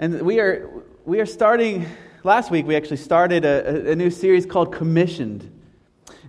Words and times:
And 0.00 0.22
we 0.22 0.40
are, 0.40 0.66
we 1.04 1.20
are 1.20 1.26
starting, 1.26 1.84
last 2.24 2.50
week 2.50 2.66
we 2.66 2.74
actually 2.74 2.96
started 2.96 3.44
a, 3.44 3.90
a 3.90 3.94
new 3.94 4.08
series 4.08 4.46
called 4.46 4.72
Commissioned. 4.72 5.52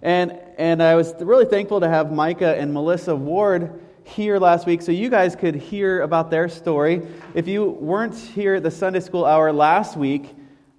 And, 0.02 0.38
and 0.58 0.84
I 0.84 0.96
was 0.96 1.14
really 1.22 1.46
thankful 1.46 1.80
to 1.80 1.88
have 1.88 2.12
Micah 2.12 2.58
and 2.58 2.74
Melissa 2.74 3.16
Ward 3.16 3.80
here 4.04 4.40
last 4.40 4.68
week 4.68 4.82
so 4.82 4.92
you 4.92 5.10
guys 5.10 5.38
could 5.38 5.56
hear 5.56 6.02
about 6.02 6.30
their 6.30 6.50
story. 6.50 7.02
If 7.34 7.48
you 7.48 7.64
weren't 7.64 8.18
here 8.18 8.56
at 8.56 8.64
the 8.64 8.72
Sunday 8.72 9.00
school 9.00 9.24
hour 9.24 9.54
last 9.54 9.96
week, 9.96 10.36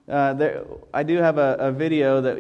uh, 0.07 0.35
there, 0.35 0.67
I 0.93 1.03
do 1.03 1.17
have 1.17 1.39
a, 1.39 1.57
a 1.61 1.73
video 1.73 2.21
that 2.21 2.37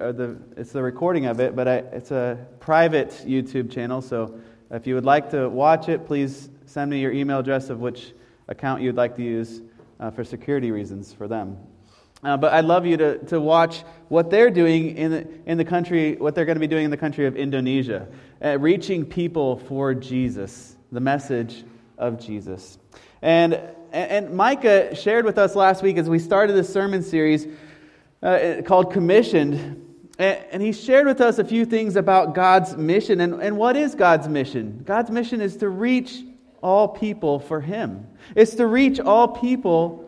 uh, 0.00 0.12
the, 0.12 0.38
it's 0.56 0.70
the 0.70 0.84
recording 0.84 1.26
of 1.26 1.40
it, 1.40 1.56
but 1.56 1.66
I, 1.66 1.76
it's 1.78 2.12
a 2.12 2.46
private 2.60 3.10
YouTube 3.26 3.72
channel. 3.72 4.00
So 4.00 4.38
if 4.70 4.86
you 4.86 4.94
would 4.94 5.04
like 5.04 5.30
to 5.30 5.48
watch 5.48 5.88
it, 5.88 6.06
please 6.06 6.48
send 6.64 6.92
me 6.92 7.00
your 7.00 7.10
email 7.10 7.40
address 7.40 7.70
of 7.70 7.80
which 7.80 8.12
account 8.46 8.82
you'd 8.82 8.94
like 8.94 9.16
to 9.16 9.22
use 9.24 9.62
uh, 10.00 10.10
for 10.10 10.24
security 10.24 10.70
reasons 10.70 11.12
for 11.12 11.28
them. 11.28 11.58
Uh, 12.22 12.36
but 12.36 12.52
I'd 12.52 12.64
love 12.64 12.86
you 12.86 12.96
to, 12.96 13.18
to 13.26 13.40
watch 13.40 13.84
what 14.08 14.30
they're 14.30 14.50
doing 14.50 14.96
in 14.96 15.10
the, 15.10 15.28
in 15.44 15.58
the 15.58 15.64
country, 15.64 16.16
what 16.16 16.34
they're 16.34 16.46
going 16.46 16.56
to 16.56 16.60
be 16.60 16.66
doing 16.66 16.84
in 16.84 16.90
the 16.90 16.96
country 16.96 17.26
of 17.26 17.36
Indonesia, 17.36 18.08
uh, 18.42 18.58
reaching 18.58 19.04
people 19.04 19.58
for 19.58 19.94
Jesus, 19.94 20.76
the 20.90 21.00
message 21.00 21.62
of 21.98 22.18
Jesus. 22.18 22.78
And, 23.20 23.60
and 23.92 24.34
Micah 24.34 24.94
shared 24.94 25.24
with 25.24 25.38
us 25.38 25.54
last 25.54 25.82
week 25.82 25.98
as 25.98 26.08
we 26.08 26.18
started 26.18 26.54
this 26.54 26.72
sermon 26.72 27.02
series 27.02 27.46
uh, 28.22 28.62
called 28.64 28.92
Commissioned. 28.92 29.82
And 30.18 30.62
he 30.62 30.72
shared 30.72 31.06
with 31.06 31.20
us 31.20 31.38
a 31.38 31.44
few 31.44 31.66
things 31.66 31.94
about 31.96 32.34
God's 32.34 32.74
mission. 32.74 33.20
And, 33.20 33.42
and 33.42 33.58
what 33.58 33.76
is 33.76 33.94
God's 33.94 34.28
mission? 34.28 34.82
God's 34.86 35.10
mission 35.10 35.42
is 35.42 35.58
to 35.58 35.68
reach 35.68 36.22
all 36.66 36.88
people 36.88 37.38
for 37.38 37.60
Him. 37.60 38.08
It's 38.34 38.56
to 38.56 38.66
reach 38.66 38.98
all 38.98 39.28
people 39.28 40.04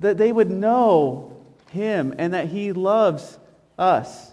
that 0.00 0.16
they 0.16 0.32
would 0.32 0.50
know 0.50 1.36
Him 1.70 2.14
and 2.16 2.32
that 2.32 2.46
He 2.46 2.72
loves 2.72 3.38
us 3.78 4.32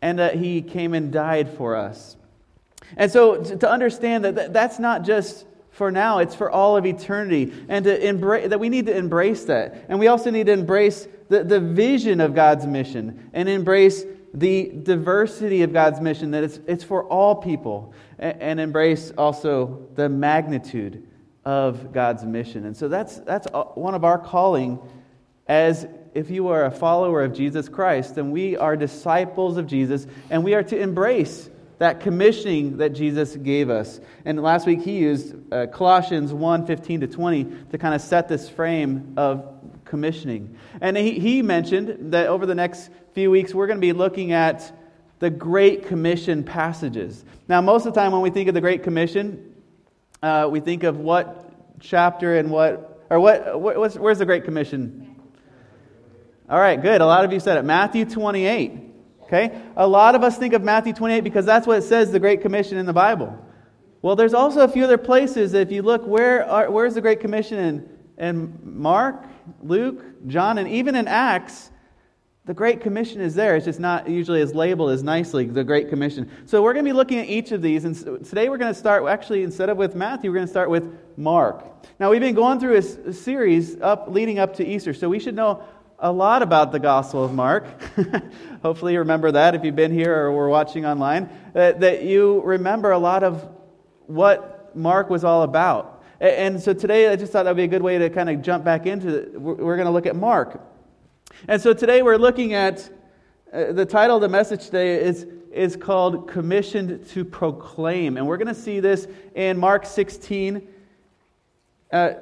and 0.00 0.18
that 0.18 0.34
He 0.34 0.60
came 0.60 0.94
and 0.94 1.12
died 1.12 1.48
for 1.50 1.76
us. 1.76 2.16
And 2.96 3.12
so 3.12 3.44
to 3.44 3.70
understand 3.70 4.24
that 4.24 4.52
that's 4.52 4.80
not 4.80 5.04
just 5.04 5.46
for 5.70 5.92
now, 5.92 6.18
it's 6.18 6.34
for 6.34 6.50
all 6.50 6.76
of 6.76 6.84
eternity. 6.84 7.52
And 7.68 7.84
to 7.84 8.04
embrace, 8.06 8.48
that 8.48 8.58
we 8.58 8.68
need 8.70 8.86
to 8.86 8.96
embrace 8.96 9.44
that. 9.44 9.86
And 9.88 10.00
we 10.00 10.08
also 10.08 10.30
need 10.30 10.46
to 10.46 10.52
embrace 10.52 11.06
the, 11.28 11.44
the 11.44 11.60
vision 11.60 12.20
of 12.20 12.34
God's 12.34 12.66
mission 12.66 13.30
and 13.32 13.48
embrace 13.48 14.04
the 14.34 14.70
diversity 14.82 15.62
of 15.62 15.72
God's 15.72 16.00
mission, 16.00 16.30
that 16.30 16.44
it's, 16.44 16.60
it's 16.66 16.84
for 16.84 17.04
all 17.04 17.34
people, 17.34 17.92
and, 18.18 18.40
and 18.40 18.60
embrace 18.60 19.12
also 19.16 19.86
the 19.94 20.08
magnitude 20.08 21.06
of 21.44 21.92
God's 21.92 22.24
mission. 22.24 22.66
And 22.66 22.76
so 22.76 22.88
that's, 22.88 23.16
that's 23.18 23.46
one 23.74 23.94
of 23.94 24.04
our 24.04 24.18
calling 24.18 24.78
as 25.46 25.86
if 26.14 26.30
you 26.30 26.48
are 26.48 26.66
a 26.66 26.70
follower 26.70 27.22
of 27.22 27.32
Jesus 27.32 27.68
Christ, 27.68 28.14
then 28.14 28.30
we 28.30 28.56
are 28.56 28.76
disciples 28.76 29.56
of 29.56 29.66
Jesus, 29.66 30.06
and 30.30 30.44
we 30.44 30.54
are 30.54 30.62
to 30.62 30.78
embrace 30.78 31.48
that 31.78 32.00
commissioning 32.00 32.76
that 32.76 32.90
Jesus 32.90 33.34
gave 33.34 33.68
us. 33.68 34.00
And 34.24 34.40
last 34.40 34.66
week 34.66 34.82
he 34.82 34.98
used 34.98 35.34
uh, 35.52 35.66
Colossians 35.66 36.32
1 36.32 36.66
15 36.66 37.00
to 37.00 37.06
20 37.06 37.44
to 37.70 37.78
kind 37.78 37.94
of 37.94 38.00
set 38.00 38.28
this 38.28 38.48
frame 38.48 39.14
of 39.16 39.48
commissioning. 39.92 40.56
And 40.80 40.96
he, 40.96 41.18
he 41.18 41.42
mentioned 41.42 42.14
that 42.14 42.28
over 42.28 42.46
the 42.46 42.54
next 42.54 42.88
few 43.12 43.30
weeks 43.30 43.52
we're 43.52 43.66
going 43.66 43.76
to 43.76 43.86
be 43.86 43.92
looking 43.92 44.32
at 44.32 44.72
the 45.18 45.28
Great 45.28 45.86
Commission 45.86 46.44
passages. 46.44 47.22
Now, 47.46 47.60
most 47.60 47.84
of 47.84 47.92
the 47.92 48.00
time 48.00 48.12
when 48.12 48.22
we 48.22 48.30
think 48.30 48.48
of 48.48 48.54
the 48.54 48.62
Great 48.62 48.82
Commission, 48.82 49.54
uh, 50.22 50.48
we 50.50 50.60
think 50.60 50.82
of 50.82 50.96
what 50.96 51.52
chapter 51.78 52.38
and 52.38 52.50
what, 52.50 53.04
or 53.10 53.20
what, 53.20 53.60
what 53.60 53.94
where's 53.96 54.18
the 54.18 54.24
Great 54.24 54.44
Commission? 54.44 55.14
All 56.48 56.58
right, 56.58 56.80
good. 56.80 57.02
A 57.02 57.06
lot 57.06 57.26
of 57.26 57.30
you 57.34 57.38
said 57.38 57.58
it. 57.58 57.64
Matthew 57.64 58.06
28. 58.06 58.80
Okay? 59.24 59.60
A 59.76 59.86
lot 59.86 60.14
of 60.14 60.22
us 60.22 60.38
think 60.38 60.54
of 60.54 60.62
Matthew 60.62 60.94
28 60.94 61.20
because 61.20 61.44
that's 61.44 61.66
what 61.66 61.76
it 61.76 61.82
says, 61.82 62.12
the 62.12 62.18
Great 62.18 62.40
Commission 62.40 62.78
in 62.78 62.86
the 62.86 62.94
Bible. 62.94 63.38
Well, 64.00 64.16
there's 64.16 64.32
also 64.32 64.62
a 64.62 64.68
few 64.68 64.84
other 64.84 64.96
places. 64.96 65.52
If 65.52 65.70
you 65.70 65.82
look, 65.82 66.06
where 66.06 66.48
are, 66.48 66.70
where's 66.70 66.94
the 66.94 67.02
Great 67.02 67.20
Commission 67.20 67.58
in, 67.58 67.92
in 68.18 68.58
Mark, 68.62 69.24
Luke, 69.62 70.26
John, 70.26 70.58
and 70.58 70.68
even 70.68 70.94
in 70.94 71.08
Acts? 71.08 71.70
The 72.44 72.54
Great 72.54 72.80
Commission 72.80 73.20
is 73.20 73.36
there. 73.36 73.54
It's 73.54 73.66
just 73.66 73.78
not 73.78 74.08
usually 74.08 74.40
as 74.40 74.52
labeled 74.52 74.90
as 74.90 75.04
nicely, 75.04 75.44
the 75.44 75.62
Great 75.62 75.88
Commission. 75.88 76.28
So 76.44 76.60
we're 76.60 76.72
going 76.72 76.84
to 76.84 76.88
be 76.88 76.92
looking 76.92 77.20
at 77.20 77.28
each 77.28 77.52
of 77.52 77.62
these. 77.62 77.84
And 77.84 77.94
today 78.24 78.48
we're 78.48 78.58
going 78.58 78.72
to 78.72 78.78
start, 78.78 79.06
actually, 79.06 79.44
instead 79.44 79.68
of 79.68 79.76
with 79.76 79.94
Matthew, 79.94 80.28
we're 80.28 80.38
going 80.38 80.48
to 80.48 80.50
start 80.50 80.68
with 80.68 80.92
Mark. 81.16 81.64
Now, 82.00 82.10
we've 82.10 82.20
been 82.20 82.34
going 82.34 82.58
through 82.58 82.78
a, 82.78 83.12
series 83.12 83.80
up, 83.80 84.06
leading 84.08 84.40
up 84.40 84.56
to 84.56 84.66
Easter, 84.66 84.92
so 84.92 85.08
we 85.08 85.20
should 85.20 85.36
know 85.36 85.62
a 86.00 86.10
lot 86.10 86.42
about 86.42 86.72
the 86.72 86.80
Gospel 86.80 87.24
of 87.24 87.32
Mark. 87.32 87.64
Hopefully, 88.62 88.94
you 88.94 88.98
remember 88.98 89.30
that 89.30 89.54
if 89.54 89.62
you've 89.62 89.76
been 89.76 89.92
here 89.92 90.12
or 90.12 90.32
were 90.32 90.48
watching 90.48 90.84
online, 90.84 91.30
that, 91.52 91.78
that 91.78 92.02
you 92.02 92.42
remember 92.42 92.90
a 92.90 92.98
lot 92.98 93.22
of 93.22 93.48
what 94.06 94.74
Mark 94.74 95.10
was 95.10 95.22
all 95.22 95.44
about. 95.44 95.91
And 96.22 96.62
so 96.62 96.72
today, 96.72 97.08
I 97.08 97.16
just 97.16 97.32
thought 97.32 97.42
that 97.42 97.50
would 97.50 97.56
be 97.56 97.64
a 97.64 97.66
good 97.66 97.82
way 97.82 97.98
to 97.98 98.08
kind 98.08 98.30
of 98.30 98.42
jump 98.42 98.64
back 98.64 98.86
into 98.86 99.08
it. 99.08 99.40
We're 99.40 99.74
going 99.74 99.86
to 99.86 99.92
look 99.92 100.06
at 100.06 100.14
Mark. 100.14 100.60
And 101.48 101.60
so 101.60 101.74
today 101.74 102.02
we're 102.02 102.16
looking 102.16 102.54
at 102.54 102.88
uh, 103.52 103.72
the 103.72 103.84
title 103.84 104.14
of 104.14 104.22
the 104.22 104.28
message 104.28 104.66
today 104.66 105.02
is, 105.02 105.26
is 105.50 105.74
called 105.74 106.28
Commissioned 106.28 107.08
to 107.08 107.24
Proclaim. 107.24 108.16
And 108.16 108.28
we're 108.28 108.36
going 108.36 108.46
to 108.46 108.54
see 108.54 108.78
this 108.78 109.08
in 109.34 109.58
Mark 109.58 109.84
16, 109.84 110.68
uh, 111.90 112.12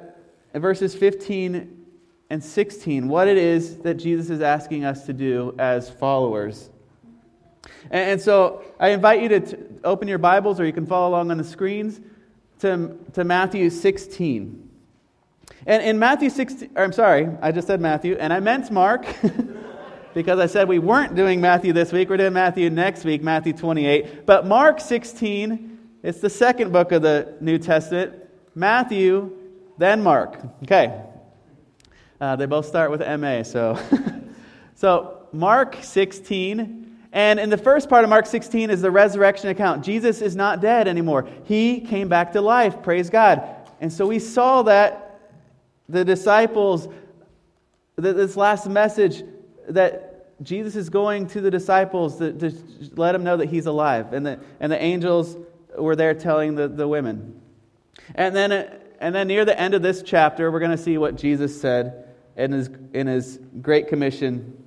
verses 0.55 0.95
15 0.95 1.85
and 2.31 2.43
16, 2.43 3.07
what 3.07 3.27
it 3.27 3.37
is 3.37 3.77
that 3.81 3.95
Jesus 3.95 4.31
is 4.31 4.41
asking 4.41 4.83
us 4.83 5.05
to 5.05 5.13
do 5.13 5.53
as 5.59 5.91
followers. 5.91 6.71
And, 7.91 8.19
so 8.19 8.63
I 8.79 8.89
invite 8.89 9.21
you 9.21 9.29
to 9.29 9.39
t- 9.41 9.57
open 9.83 10.07
your 10.07 10.17
Bibles, 10.17 10.59
or 10.59 10.65
you 10.65 10.73
can 10.73 10.87
follow 10.87 11.09
along 11.09 11.29
on 11.29 11.37
the 11.37 11.43
screens, 11.43 12.01
to, 12.61 12.97
to 13.13 13.23
Matthew 13.23 13.69
16. 13.69 14.69
And 15.65 15.83
in 15.83 15.99
Matthew 15.99 16.29
16, 16.29 16.71
I'm 16.75 16.93
sorry, 16.93 17.29
I 17.41 17.51
just 17.51 17.67
said 17.67 17.81
Matthew, 17.81 18.15
and 18.19 18.31
I 18.31 18.39
meant 18.39 18.71
Mark 18.71 19.05
because 20.13 20.39
I 20.39 20.45
said 20.45 20.67
we 20.67 20.79
weren't 20.79 21.15
doing 21.15 21.41
Matthew 21.41 21.73
this 21.73 21.91
week. 21.91 22.09
We're 22.09 22.17
doing 22.17 22.33
Matthew 22.33 22.69
next 22.69 23.03
week, 23.03 23.21
Matthew 23.21 23.53
28. 23.53 24.25
But 24.25 24.45
Mark 24.47 24.79
16, 24.79 25.79
it's 26.03 26.19
the 26.19 26.29
second 26.29 26.71
book 26.71 26.91
of 26.91 27.01
the 27.01 27.35
New 27.41 27.57
Testament. 27.57 28.13
Matthew, 28.55 29.31
then 29.77 30.01
Mark. 30.01 30.39
Okay. 30.63 31.03
Uh, 32.19 32.35
they 32.35 32.45
both 32.45 32.65
start 32.65 32.91
with 32.91 33.01
MA, 33.19 33.43
so. 33.43 33.79
so, 34.75 35.27
Mark 35.31 35.77
16. 35.81 36.80
And 37.13 37.39
in 37.39 37.49
the 37.49 37.57
first 37.57 37.89
part 37.89 38.03
of 38.03 38.09
Mark 38.09 38.25
16 38.25 38.69
is 38.69 38.81
the 38.81 38.91
resurrection 38.91 39.49
account. 39.49 39.83
Jesus 39.83 40.21
is 40.21 40.35
not 40.35 40.61
dead 40.61 40.87
anymore. 40.87 41.27
He 41.43 41.81
came 41.81 42.07
back 42.07 42.31
to 42.33 42.41
life. 42.41 42.81
Praise 42.81 43.09
God. 43.09 43.43
And 43.81 43.91
so 43.91 44.07
we 44.07 44.19
saw 44.19 44.61
that 44.63 45.19
the 45.89 46.05
disciples, 46.05 46.87
this 47.97 48.37
last 48.37 48.69
message 48.69 49.23
that 49.67 50.41
Jesus 50.41 50.75
is 50.75 50.89
going 50.89 51.27
to 51.27 51.41
the 51.41 51.51
disciples 51.51 52.17
to, 52.17 52.31
to 52.31 52.51
let 52.95 53.11
them 53.11 53.23
know 53.23 53.37
that 53.37 53.49
he's 53.49 53.65
alive. 53.65 54.13
And 54.13 54.25
the, 54.25 54.39
and 54.59 54.71
the 54.71 54.81
angels 54.81 55.37
were 55.77 55.95
there 55.95 56.13
telling 56.13 56.55
the, 56.55 56.67
the 56.67 56.87
women. 56.87 57.41
And 58.15 58.35
then, 58.35 58.51
and 58.99 59.13
then 59.13 59.27
near 59.27 59.45
the 59.45 59.59
end 59.59 59.73
of 59.73 59.81
this 59.81 60.01
chapter, 60.01 60.51
we're 60.51 60.59
going 60.59 60.71
to 60.71 60.77
see 60.77 60.97
what 60.97 61.15
Jesus 61.15 61.59
said 61.59 62.07
in 62.35 62.51
his, 62.53 62.69
in 62.93 63.07
his 63.07 63.39
Great 63.61 63.87
Commission. 63.87 64.57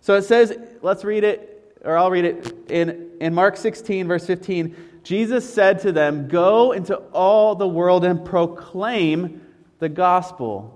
So 0.00 0.14
it 0.14 0.22
says, 0.22 0.56
let's 0.82 1.04
read 1.04 1.24
it, 1.24 1.47
or 1.84 1.96
I'll 1.96 2.10
read 2.10 2.24
it. 2.24 2.70
In, 2.70 3.10
in 3.20 3.34
Mark 3.34 3.56
16, 3.56 4.06
verse 4.08 4.26
15, 4.26 4.76
Jesus 5.02 5.52
said 5.52 5.80
to 5.80 5.92
them, 5.92 6.28
Go 6.28 6.72
into 6.72 6.96
all 6.96 7.54
the 7.54 7.68
world 7.68 8.04
and 8.04 8.24
proclaim 8.24 9.40
the 9.78 9.88
gospel 9.88 10.74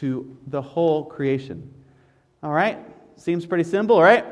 to 0.00 0.36
the 0.46 0.62
whole 0.62 1.04
creation. 1.04 1.72
All 2.42 2.52
right? 2.52 2.78
Seems 3.16 3.46
pretty 3.46 3.64
simple, 3.64 4.00
right? 4.00 4.24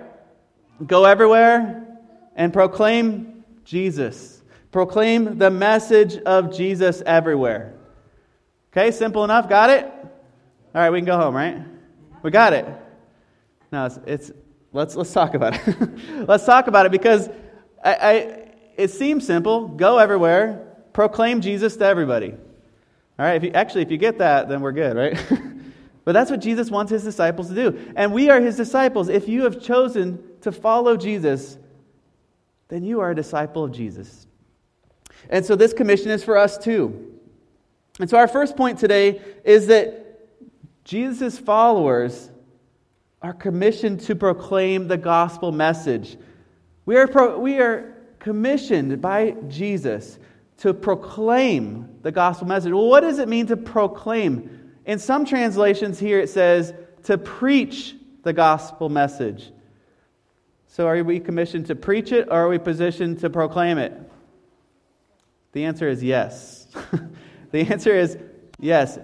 Go 0.87 1.05
everywhere 1.05 1.87
and 2.35 2.53
proclaim 2.53 3.45
Jesus. 3.65 4.43
Proclaim 4.71 5.39
the 5.39 5.51
message 5.51 6.17
of 6.19 6.55
Jesus 6.57 7.03
everywhere. 7.05 7.75
Okay, 8.73 8.91
simple 8.91 9.23
enough. 9.23 9.49
Got 9.49 9.71
it? 9.71 9.85
All 9.85 10.81
right, 10.81 10.91
we 10.91 10.99
can 10.99 11.05
go 11.05 11.17
home, 11.17 11.37
right? 11.37 11.59
We 12.23 12.31
got 12.31 12.55
it. 12.55 12.67
Now 13.71 13.87
it's, 13.87 13.99
it's 14.07 14.33
let's 14.73 14.95
let's 14.97 15.13
talk 15.13 15.35
about 15.35 15.55
it. 15.55 15.99
let's 16.29 16.45
talk 16.45 16.67
about 16.67 16.87
it 16.87 16.93
because 16.93 17.29
I, 17.85 17.95
I, 17.95 18.13
it 18.77 18.91
seems 18.91 19.27
simple. 19.27 19.69
Go 19.69 19.99
everywhere, 19.99 20.67
proclaim 20.93 21.41
Jesus 21.41 21.77
to 21.77 21.85
everybody. 21.85 22.33
All 22.33 23.27
right, 23.27 23.37
if 23.37 23.45
you, 23.45 23.51
actually, 23.53 23.83
if 23.83 23.91
you 23.91 23.99
get 23.99 24.19
that, 24.19 24.49
then 24.49 24.61
we're 24.61 24.73
good, 24.73 24.97
right? 24.97 25.19
but 26.05 26.13
that's 26.13 26.31
what 26.31 26.41
Jesus 26.41 26.71
wants 26.71 26.91
his 26.91 27.05
disciples 27.05 27.49
to 27.49 27.55
do. 27.55 27.93
And 27.95 28.13
we 28.13 28.31
are 28.31 28.41
his 28.41 28.57
disciples. 28.57 29.09
If 29.09 29.29
you 29.29 29.45
have 29.45 29.63
chosen 29.63 30.23
to 30.41 30.51
follow 30.51 30.97
Jesus, 30.97 31.59
then 32.69 32.83
you 32.83 33.01
are 33.01 33.11
a 33.11 33.15
disciple 33.15 33.65
of 33.65 33.73
Jesus. 33.73 34.27
And 35.29 35.45
so 35.45 35.55
this 35.55 35.73
commission 35.73 36.11
is 36.11 36.25
for 36.25 36.37
us 36.37 36.57
too. 36.59 37.13
And 38.01 38.09
so, 38.09 38.17
our 38.17 38.27
first 38.27 38.57
point 38.57 38.79
today 38.79 39.21
is 39.45 39.67
that 39.67 40.03
Jesus' 40.85 41.39
followers 41.39 42.31
are 43.23 43.33
commissioned 43.33 44.01
to 44.01 44.17
proclaim 44.17 44.89
the 44.89 44.97
gospel 44.97 45.53
message. 45.53 46.17
We 46.85 46.97
are, 46.97 47.07
pro- 47.07 47.39
we 47.39 47.59
are 47.59 47.95
commissioned 48.19 49.01
by 49.01 49.37
Jesus 49.49 50.19
to 50.59 50.75
proclaim 50.75 51.99
the 52.03 52.11
gospel 52.11 52.49
message. 52.49 52.73
Well, 52.73 52.87
what 52.87 53.01
does 53.01 53.19
it 53.19 53.29
mean 53.29 53.47
to 53.47 53.57
proclaim? 53.57 54.73
In 54.85 54.99
some 54.99 55.25
translations 55.25 55.99
here 55.99 56.19
it 56.19 56.31
says 56.31 56.75
to 57.05 57.17
preach 57.19 57.95
the 58.23 58.33
gospel 58.33 58.89
message. 58.89 59.51
So 60.67 60.87
are 60.87 61.03
we 61.05 61.21
commissioned 61.21 61.67
to 61.67 61.75
preach 61.75 62.13
it 62.13 62.29
or 62.29 62.33
are 62.33 62.49
we 62.49 62.59
positioned 62.59 63.21
to 63.21 63.31
proclaim 63.31 63.79
it? 63.79 63.93
The 65.53 65.65
answer 65.65 65.89
is 65.89 66.03
yes. 66.03 66.67
the 67.51 67.61
answer 67.61 67.95
is 67.95 68.17
yes. 68.59 68.99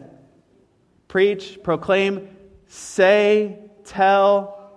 Preach, 1.09 1.59
proclaim, 1.63 2.29
say, 2.67 3.59
tell, 3.89 4.71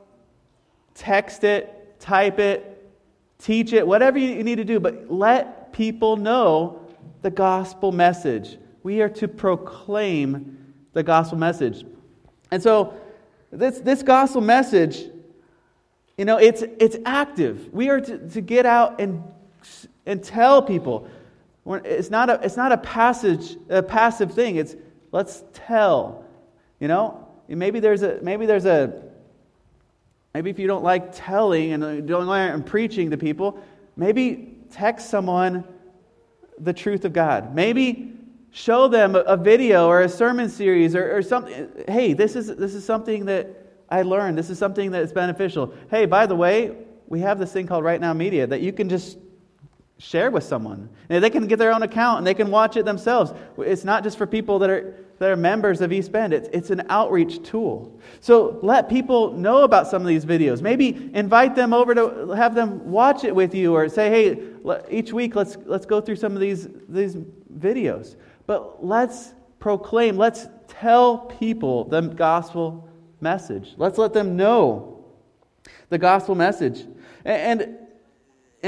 text 0.96 1.44
it, 1.44 2.00
type 2.00 2.40
it, 2.40 2.90
teach 3.38 3.74
it, 3.74 3.86
whatever 3.86 4.18
you 4.18 4.44
need 4.44 4.56
to 4.56 4.64
do, 4.64 4.80
but 4.80 5.12
let 5.12 5.74
people 5.74 6.16
know 6.16 6.82
the 7.22 7.30
gospel 7.30 7.92
message. 7.92 8.58
We 8.84 9.02
are 9.02 9.10
to 9.10 9.28
proclaim 9.28 10.74
the 10.94 11.04
gospel 11.04 11.38
message. 11.38 11.86
And 12.50 12.62
so, 12.62 12.94
this, 13.52 13.80
this 13.80 14.02
gospel 14.02 14.42
message, 14.42 15.04
you 16.18 16.26
know, 16.26 16.38
it's, 16.38 16.62
it's 16.80 16.98
active. 17.06 17.72
We 17.74 17.90
are 17.90 18.00
to, 18.00 18.30
to 18.30 18.42
get 18.42 18.66
out 18.66 19.02
and, 19.02 19.24
and 20.06 20.24
tell 20.24 20.62
people. 20.62 21.08
It's 21.66 22.10
not, 22.10 22.30
a, 22.30 22.40
it's 22.44 22.58
not 22.58 22.72
a, 22.72 22.78
passage, 22.78 23.58
a 23.70 23.84
passive 23.84 24.34
thing. 24.34 24.56
It's 24.56 24.76
let's 25.12 25.44
tell. 25.54 26.26
You 26.80 26.88
know, 26.88 27.21
maybe 27.60 27.80
there's 27.80 28.04
a, 28.04 28.20
maybe 28.22 28.46
there's 28.46 28.66
a, 28.66 29.04
maybe 30.34 30.50
if 30.50 30.60
you 30.60 30.68
don't 30.68 30.84
like 30.84 31.14
telling 31.14 31.74
and 31.74 31.84
uh, 31.84 32.02
don't 32.02 32.28
like 32.28 32.54
and 32.54 32.66
preaching 32.66 33.12
to 33.12 33.18
people, 33.18 33.62
maybe 33.96 34.58
text 34.72 35.10
someone 35.10 35.64
the 36.60 36.74
truth 36.74 37.06
of 37.06 37.14
God. 37.14 37.56
Maybe 37.56 38.14
show 38.52 38.88
them 38.88 39.16
a 39.16 39.38
video 39.38 39.88
or 39.88 40.02
a 40.02 40.10
sermon 40.10 40.50
series 40.50 40.96
or, 40.96 41.18
or 41.18 41.22
something. 41.22 41.70
Hey, 41.88 42.14
this 42.14 42.36
is, 42.36 42.48
this 42.56 42.74
is 42.74 42.86
something 42.86 43.26
that 43.26 43.48
I 43.90 44.04
learned. 44.04 44.38
This 44.38 44.50
is 44.50 44.58
something 44.58 44.92
that's 44.92 45.12
beneficial. 45.12 45.74
Hey, 45.90 46.06
by 46.06 46.26
the 46.26 46.36
way, 46.36 46.76
we 47.08 47.20
have 47.22 47.40
this 47.40 47.52
thing 47.52 47.68
called 47.68 47.84
Right 47.84 48.00
Now 48.00 48.14
Media 48.14 48.48
that 48.48 48.62
you 48.62 48.72
can 48.72 48.88
just 48.88 49.18
share 50.02 50.32
with 50.32 50.44
someone. 50.44 50.90
And 51.10 51.24
they 51.24 51.30
can 51.30 51.48
get 51.48 51.60
their 51.60 51.72
own 51.72 51.84
account 51.84 52.18
and 52.18 52.28
they 52.28 52.34
can 52.34 52.50
watch 52.50 52.76
it 52.76 52.86
themselves. 52.86 53.34
It's 53.60 53.84
not 53.84 54.04
just 54.04 54.18
for 54.18 54.26
people 54.26 54.58
that 54.60 54.70
are, 54.70 54.96
that 55.20 55.30
are 55.30 55.36
members 55.36 55.80
of 55.82 55.94
East 55.94 56.12
Bend, 56.12 56.34
it's, 56.34 56.50
it's 56.52 56.72
an 56.72 56.84
outreach 56.90 57.44
tool. 57.44 58.00
So 58.20 58.60
let 58.64 58.90
people 58.90 59.34
know 59.34 59.62
about 59.62 59.88
some 59.88 60.02
of 60.02 60.08
these 60.08 60.26
videos. 60.26 60.62
Maybe 60.62 61.12
invite 61.14 61.56
them 61.56 61.72
over 61.72 61.94
to 61.94 62.30
have 62.30 62.56
them 62.56 62.90
watch 62.90 63.24
it 63.24 63.36
with 63.36 63.54
you 63.54 63.76
or 63.76 63.88
say, 63.88 64.10
hey, 64.10 64.44
each 64.90 65.14
week 65.14 65.36
let's, 65.36 65.58
let's 65.66 65.86
go 65.86 66.02
through 66.02 66.16
some 66.16 66.34
of 66.34 66.40
these, 66.40 66.68
these 66.90 67.16
videos. 67.56 68.16
But 68.48 68.84
let's 68.84 69.34
proclaim, 69.60 70.18
let's 70.18 70.48
tell 70.68 71.20
people 71.20 71.84
the 71.84 72.02
gospel 72.02 72.90
message. 73.20 73.76
Let's 73.78 74.00
let 74.00 74.14
them 74.14 74.36
know 74.36 75.06
the 75.90 76.00
gospel 76.00 76.34
message. 76.34 76.88
And, 77.24 77.62
and 77.62 77.78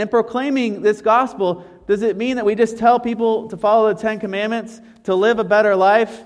proclaiming 0.09 0.81
this 0.81 1.01
gospel, 1.01 1.65
does 1.87 2.01
it 2.01 2.17
mean 2.17 2.35
that 2.37 2.45
we 2.45 2.55
just 2.55 2.77
tell 2.77 2.99
people 2.99 3.47
to 3.49 3.57
follow 3.57 3.93
the 3.93 3.99
Ten 3.99 4.19
Commandments, 4.19 4.81
to 5.03 5.15
live 5.15 5.39
a 5.39 5.43
better 5.43 5.75
life? 5.75 6.23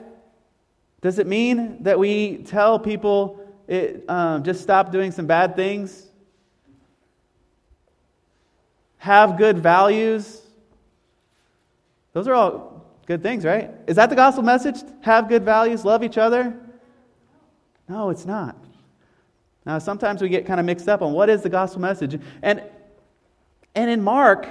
Does 1.02 1.20
it 1.20 1.28
mean 1.28 1.84
that 1.84 2.00
we 2.00 2.38
tell 2.38 2.80
people 2.80 3.40
it, 3.68 4.10
um, 4.10 4.44
just 4.44 4.62
stop 4.62 4.92
doing 4.92 5.12
some 5.12 5.28
bad 5.28 5.56
things? 5.56 6.08
Have 8.98 9.38
good 9.38 9.60
values? 9.60 10.42
Those 12.14 12.28
are 12.28 12.34
all 12.34 12.78
Good 13.08 13.24
things, 13.24 13.46
right? 13.46 13.72
Is 13.88 13.96
that 13.96 14.10
the 14.10 14.16
gospel 14.18 14.44
message? 14.44 14.76
Have 15.02 15.30
good 15.30 15.44
values, 15.44 15.86
love 15.86 16.04
each 16.04 16.18
other? 16.18 16.54
No, 17.88 18.10
it's 18.10 18.26
not. 18.26 18.58
Now, 19.66 19.80
sometimes 19.80 20.22
we 20.22 20.28
get 20.28 20.46
kind 20.46 20.60
of 20.60 20.66
mixed 20.66 20.90
up 20.90 21.02
on 21.02 21.14
what 21.14 21.30
is 21.30 21.42
the 21.42 21.50
gospel 21.50 21.80
message. 21.80 22.20
And, 22.42 22.62
and 23.78 23.92
in 23.92 24.04
Mark, 24.04 24.48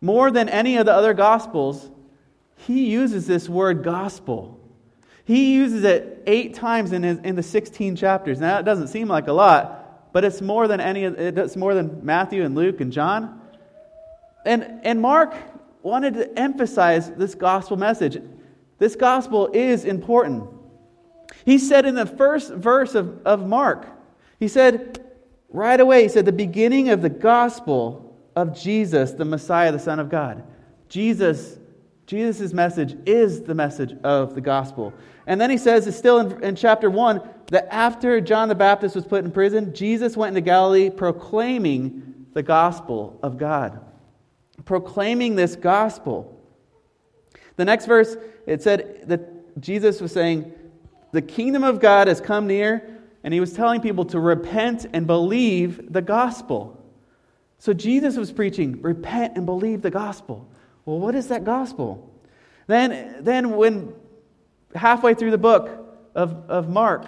more 0.00 0.30
than 0.30 0.48
any 0.48 0.78
of 0.78 0.86
the 0.86 0.92
other 0.92 1.12
gospels, 1.12 1.90
he 2.56 2.86
uses 2.86 3.26
this 3.26 3.46
word 3.46 3.84
gospel. 3.84 4.58
He 5.26 5.52
uses 5.52 5.84
it 5.84 6.22
eight 6.26 6.54
times 6.54 6.92
in, 6.92 7.02
his, 7.02 7.18
in 7.18 7.36
the 7.36 7.42
16 7.42 7.94
chapters. 7.94 8.40
Now, 8.40 8.56
that 8.56 8.64
doesn't 8.64 8.88
seem 8.88 9.08
like 9.08 9.26
a 9.26 9.34
lot, 9.34 10.12
but 10.14 10.24
it's 10.24 10.40
more 10.40 10.66
than 10.66 10.80
any. 10.80 11.04
It's 11.04 11.56
more 11.56 11.74
than 11.74 12.06
Matthew 12.06 12.42
and 12.42 12.54
Luke 12.54 12.80
and 12.80 12.90
John. 12.90 13.38
And, 14.46 14.80
and 14.82 14.98
Mark 14.98 15.34
wanted 15.82 16.14
to 16.14 16.38
emphasize 16.38 17.10
this 17.10 17.34
gospel 17.34 17.76
message. 17.76 18.22
This 18.78 18.96
gospel 18.96 19.50
is 19.52 19.84
important. 19.84 20.48
He 21.44 21.58
said 21.58 21.84
in 21.84 21.94
the 21.94 22.06
first 22.06 22.50
verse 22.50 22.94
of, 22.94 23.26
of 23.26 23.46
Mark, 23.46 23.86
he 24.40 24.48
said 24.48 25.04
right 25.50 25.78
away, 25.78 26.04
he 26.04 26.08
said, 26.08 26.24
the 26.24 26.32
beginning 26.32 26.88
of 26.88 27.02
the 27.02 27.10
gospel 27.10 28.05
of 28.36 28.56
Jesus, 28.58 29.12
the 29.12 29.24
Messiah, 29.24 29.72
the 29.72 29.78
Son 29.78 29.98
of 29.98 30.08
God. 30.08 30.44
Jesus, 30.88 31.58
Jesus' 32.06 32.52
message 32.52 32.96
is 33.06 33.42
the 33.42 33.54
message 33.54 33.96
of 34.04 34.34
the 34.34 34.40
gospel. 34.40 34.92
And 35.26 35.40
then 35.40 35.50
he 35.50 35.58
says, 35.58 35.86
it's 35.86 35.96
still 35.96 36.20
in, 36.20 36.44
in 36.44 36.54
chapter 36.54 36.88
1, 36.88 37.20
that 37.48 37.66
after 37.74 38.20
John 38.20 38.48
the 38.48 38.54
Baptist 38.54 38.94
was 38.94 39.04
put 39.04 39.24
in 39.24 39.32
prison, 39.32 39.74
Jesus 39.74 40.16
went 40.16 40.36
into 40.36 40.42
Galilee 40.42 40.90
proclaiming 40.90 42.26
the 42.34 42.42
gospel 42.42 43.18
of 43.22 43.38
God 43.38 43.80
proclaiming 44.64 45.36
this 45.36 45.56
gospel. 45.56 46.38
The 47.56 47.64
next 47.64 47.86
verse, 47.86 48.16
it 48.46 48.62
said 48.62 49.04
that 49.06 49.60
Jesus 49.60 50.00
was 50.00 50.12
saying, 50.12 50.52
The 51.12 51.22
kingdom 51.22 51.64
of 51.64 51.80
God 51.80 52.08
has 52.08 52.20
come 52.20 52.46
near, 52.46 53.00
and 53.24 53.32
he 53.32 53.40
was 53.40 53.52
telling 53.52 53.80
people 53.80 54.04
to 54.06 54.20
repent 54.20 54.86
and 54.92 55.06
believe 55.06 55.92
the 55.92 56.02
gospel. 56.02 56.82
So 57.58 57.72
Jesus 57.72 58.16
was 58.16 58.32
preaching, 58.32 58.80
Repent 58.82 59.36
and 59.36 59.46
believe 59.46 59.82
the 59.82 59.90
gospel. 59.90 60.48
Well, 60.84 60.98
what 60.98 61.14
is 61.14 61.28
that 61.28 61.44
gospel? 61.44 62.12
Then, 62.66 63.16
then 63.20 63.56
when 63.56 63.94
halfway 64.74 65.14
through 65.14 65.30
the 65.30 65.38
book 65.38 65.70
of, 66.14 66.48
of 66.48 66.68
Mark, 66.68 67.06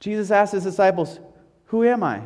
Jesus 0.00 0.30
asked 0.30 0.52
his 0.52 0.64
disciples, 0.64 1.20
Who 1.66 1.84
am 1.84 2.02
I? 2.02 2.22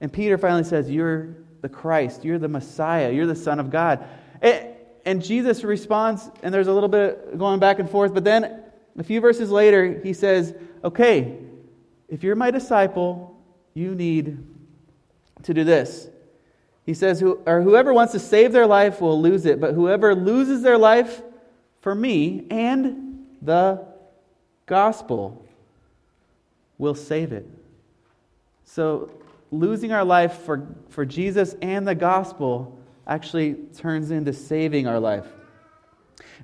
And 0.00 0.12
Peter 0.12 0.38
finally 0.38 0.64
says, 0.64 0.90
You're 0.90 1.36
the 1.60 1.68
Christ. 1.68 2.24
You're 2.24 2.38
the 2.38 2.48
Messiah. 2.48 3.10
You're 3.10 3.26
the 3.26 3.34
Son 3.34 3.60
of 3.60 3.70
God. 3.70 4.06
And 5.04 5.22
Jesus 5.22 5.64
responds, 5.64 6.30
and 6.42 6.52
there's 6.52 6.66
a 6.66 6.72
little 6.72 6.88
bit 6.88 7.38
going 7.38 7.58
back 7.58 7.78
and 7.78 7.88
forth, 7.88 8.12
but 8.12 8.24
then 8.24 8.62
a 8.98 9.02
few 9.02 9.20
verses 9.20 9.50
later, 9.50 10.00
he 10.02 10.12
says, 10.12 10.54
Okay, 10.84 11.38
if 12.08 12.22
you're 12.22 12.36
my 12.36 12.50
disciple, 12.50 13.36
you 13.74 13.94
need 13.94 14.38
to 15.42 15.54
do 15.54 15.64
this. 15.64 16.08
He 16.90 16.94
says, 16.94 17.22
or 17.22 17.62
whoever 17.62 17.94
wants 17.94 18.14
to 18.14 18.18
save 18.18 18.50
their 18.50 18.66
life 18.66 19.00
will 19.00 19.22
lose 19.22 19.46
it, 19.46 19.60
but 19.60 19.74
whoever 19.74 20.12
loses 20.12 20.60
their 20.60 20.76
life 20.76 21.22
for 21.82 21.94
me 21.94 22.48
and 22.50 23.28
the 23.40 23.86
gospel 24.66 25.46
will 26.78 26.96
save 26.96 27.30
it. 27.30 27.48
So 28.64 29.22
losing 29.52 29.92
our 29.92 30.04
life 30.04 30.38
for, 30.38 30.66
for 30.88 31.04
Jesus 31.06 31.54
and 31.62 31.86
the 31.86 31.94
gospel 31.94 32.76
actually 33.06 33.54
turns 33.76 34.10
into 34.10 34.32
saving 34.32 34.88
our 34.88 34.98
life. 34.98 35.28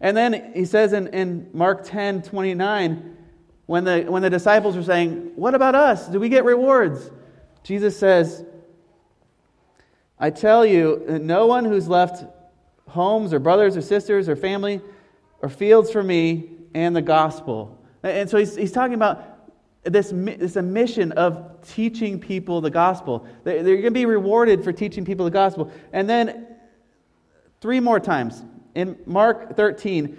And 0.00 0.16
then 0.16 0.52
he 0.54 0.64
says 0.64 0.92
in, 0.92 1.08
in 1.08 1.50
Mark 1.54 1.82
10 1.82 2.22
29, 2.22 3.16
when 3.66 3.82
the, 3.82 4.02
when 4.02 4.22
the 4.22 4.30
disciples 4.30 4.76
were 4.76 4.84
saying, 4.84 5.32
What 5.34 5.56
about 5.56 5.74
us? 5.74 6.06
Do 6.06 6.20
we 6.20 6.28
get 6.28 6.44
rewards? 6.44 7.10
Jesus 7.64 7.98
says, 7.98 8.44
I 10.18 10.30
tell 10.30 10.64
you, 10.64 11.20
no 11.22 11.46
one 11.46 11.64
who's 11.64 11.88
left 11.88 12.24
homes 12.88 13.32
or 13.32 13.38
brothers 13.38 13.76
or 13.76 13.82
sisters 13.82 14.28
or 14.28 14.36
family 14.36 14.80
or 15.42 15.48
fields 15.48 15.90
for 15.90 16.02
me 16.02 16.50
and 16.74 16.94
the 16.94 17.02
gospel. 17.02 17.82
And 18.02 18.28
so 18.28 18.38
he's, 18.38 18.56
he's 18.56 18.72
talking 18.72 18.94
about 18.94 19.36
this, 19.84 20.10
this 20.12 20.56
mission 20.56 21.12
of 21.12 21.60
teaching 21.68 22.18
people 22.18 22.60
the 22.60 22.70
gospel. 22.70 23.26
They're 23.44 23.62
going 23.62 23.82
to 23.82 23.90
be 23.90 24.06
rewarded 24.06 24.64
for 24.64 24.72
teaching 24.72 25.04
people 25.04 25.24
the 25.24 25.30
gospel. 25.30 25.70
And 25.92 26.08
then 26.08 26.46
three 27.60 27.80
more 27.80 28.00
times 28.00 28.42
in 28.74 28.98
Mark 29.06 29.56
13, 29.56 30.18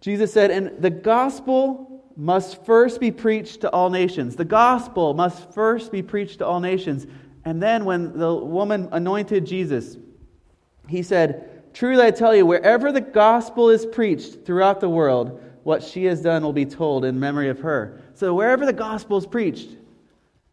Jesus 0.00 0.32
said, 0.32 0.50
And 0.50 0.82
the 0.82 0.90
gospel 0.90 2.04
must 2.16 2.64
first 2.64 3.00
be 3.00 3.10
preached 3.10 3.62
to 3.62 3.70
all 3.70 3.90
nations. 3.90 4.36
The 4.36 4.44
gospel 4.44 5.14
must 5.14 5.52
first 5.54 5.90
be 5.90 6.02
preached 6.02 6.38
to 6.38 6.46
all 6.46 6.60
nations. 6.60 7.06
And 7.50 7.60
then 7.60 7.84
when 7.84 8.16
the 8.16 8.32
woman 8.32 8.88
anointed 8.92 9.44
Jesus, 9.44 9.96
he 10.86 11.02
said, 11.02 11.64
Truly 11.74 12.04
I 12.04 12.12
tell 12.12 12.32
you, 12.32 12.46
wherever 12.46 12.92
the 12.92 13.00
gospel 13.00 13.70
is 13.70 13.84
preached 13.84 14.46
throughout 14.46 14.78
the 14.78 14.88
world, 14.88 15.42
what 15.64 15.82
she 15.82 16.04
has 16.04 16.22
done 16.22 16.44
will 16.44 16.52
be 16.52 16.64
told 16.64 17.04
in 17.04 17.18
memory 17.18 17.48
of 17.48 17.58
her. 17.58 18.02
So 18.14 18.34
wherever 18.34 18.64
the 18.64 18.72
gospel 18.72 19.18
is 19.18 19.26
preached, 19.26 19.70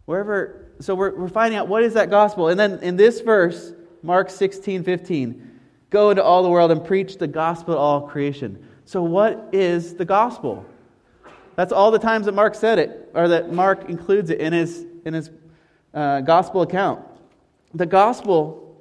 wherever, 0.05 0.71
so 0.79 0.95
we're, 0.95 1.15
we're 1.15 1.27
finding 1.27 1.59
out 1.59 1.67
what 1.67 1.83
is 1.83 1.93
that 1.93 2.09
gospel. 2.09 2.47
And 2.47 2.59
then 2.59 2.79
in 2.79 2.95
this 2.95 3.21
verse, 3.21 3.73
Mark 4.01 4.31
16, 4.31 4.83
15, 4.83 5.59
go 5.91 6.09
into 6.09 6.23
all 6.23 6.41
the 6.41 6.49
world 6.49 6.71
and 6.71 6.83
preach 6.83 7.19
the 7.19 7.27
gospel 7.27 7.75
to 7.75 7.79
all 7.79 8.07
creation. 8.07 8.67
So 8.85 9.03
what 9.03 9.49
is 9.53 9.93
the 9.93 10.05
gospel? 10.05 10.65
That's 11.57 11.71
all 11.71 11.91
the 11.91 11.99
times 11.99 12.25
that 12.25 12.33
Mark 12.33 12.55
said 12.55 12.79
it, 12.79 13.11
or 13.13 13.27
that 13.27 13.53
Mark 13.53 13.87
includes 13.87 14.31
it 14.31 14.39
in 14.39 14.51
his, 14.51 14.83
in 15.05 15.13
his 15.13 15.29
uh, 15.93 16.21
gospel 16.21 16.61
account. 16.61 17.03
The 17.73 17.85
gospel 17.85 18.75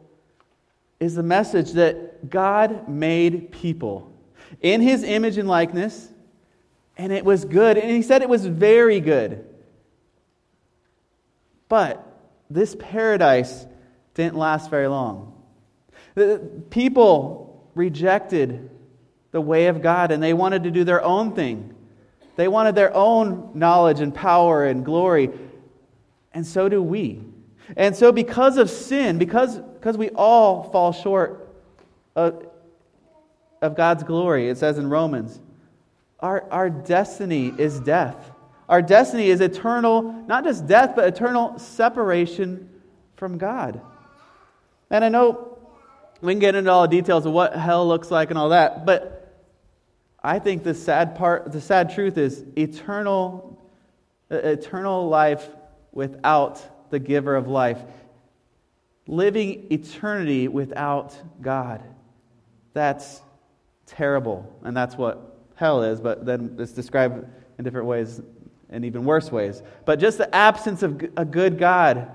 is 1.00 1.14
the 1.14 1.22
message 1.22 1.72
that 1.72 2.30
God 2.30 2.88
made 2.88 3.52
people 3.52 4.12
in 4.60 4.80
his 4.80 5.02
image 5.02 5.38
and 5.38 5.48
likeness, 5.48 6.08
and 6.96 7.12
it 7.12 7.25
was 7.25 7.44
good. 7.44 7.76
And 7.76 7.90
he 7.90 8.02
said 8.02 8.22
it 8.22 8.28
was 8.28 8.46
very 8.46 9.00
good. 9.00 9.44
But 11.68 12.06
this 12.48 12.76
paradise 12.78 13.66
didn't 14.14 14.36
last 14.36 14.70
very 14.70 14.86
long. 14.86 15.32
The 16.14 16.40
people 16.70 17.70
rejected 17.75 18.70
the 19.32 19.40
way 19.40 19.66
of 19.66 19.82
God 19.82 20.12
and 20.12 20.22
they 20.22 20.32
wanted 20.32 20.64
to 20.64 20.70
do 20.70 20.84
their 20.84 21.02
own 21.02 21.34
thing. 21.34 21.75
They 22.36 22.48
wanted 22.48 22.75
their 22.75 22.94
own 22.94 23.50
knowledge 23.54 24.00
and 24.00 24.14
power 24.14 24.64
and 24.64 24.84
glory. 24.84 25.30
And 26.36 26.46
so 26.46 26.68
do 26.68 26.82
we. 26.82 27.24
And 27.78 27.96
so, 27.96 28.12
because 28.12 28.58
of 28.58 28.68
sin, 28.68 29.16
because, 29.16 29.56
because 29.56 29.96
we 29.96 30.10
all 30.10 30.64
fall 30.64 30.92
short 30.92 31.48
of, 32.14 32.46
of 33.62 33.74
God's 33.74 34.02
glory, 34.02 34.50
it 34.50 34.58
says 34.58 34.76
in 34.76 34.90
Romans, 34.90 35.40
our, 36.20 36.46
our 36.50 36.68
destiny 36.68 37.54
is 37.56 37.80
death. 37.80 38.32
Our 38.68 38.82
destiny 38.82 39.30
is 39.30 39.40
eternal, 39.40 40.02
not 40.28 40.44
just 40.44 40.66
death, 40.66 40.92
but 40.94 41.08
eternal 41.08 41.58
separation 41.58 42.68
from 43.16 43.38
God. 43.38 43.80
And 44.90 45.02
I 45.02 45.08
know 45.08 45.56
we 46.20 46.34
can 46.34 46.38
get 46.38 46.54
into 46.54 46.70
all 46.70 46.82
the 46.82 46.88
details 46.88 47.24
of 47.24 47.32
what 47.32 47.56
hell 47.56 47.88
looks 47.88 48.10
like 48.10 48.28
and 48.28 48.38
all 48.38 48.50
that, 48.50 48.84
but 48.84 49.42
I 50.22 50.38
think 50.38 50.64
the 50.64 50.74
sad 50.74 51.16
part, 51.16 51.50
the 51.50 51.62
sad 51.62 51.94
truth 51.94 52.18
is 52.18 52.44
eternal, 52.58 53.58
eternal 54.28 55.08
life 55.08 55.48
without 55.96 56.90
the 56.90 56.98
giver 56.98 57.34
of 57.34 57.48
life. 57.48 57.82
Living 59.06 59.66
eternity 59.72 60.46
without 60.46 61.16
God. 61.40 61.82
That's 62.74 63.22
terrible. 63.86 64.54
And 64.62 64.76
that's 64.76 64.96
what 64.96 65.38
hell 65.54 65.82
is, 65.82 65.98
but 65.98 66.26
then 66.26 66.54
it's 66.58 66.72
described 66.72 67.26
in 67.56 67.64
different 67.64 67.86
ways, 67.86 68.20
in 68.68 68.84
even 68.84 69.06
worse 69.06 69.32
ways. 69.32 69.62
But 69.86 69.98
just 69.98 70.18
the 70.18 70.32
absence 70.34 70.82
of 70.82 71.02
a 71.16 71.24
good 71.24 71.58
God, 71.58 72.10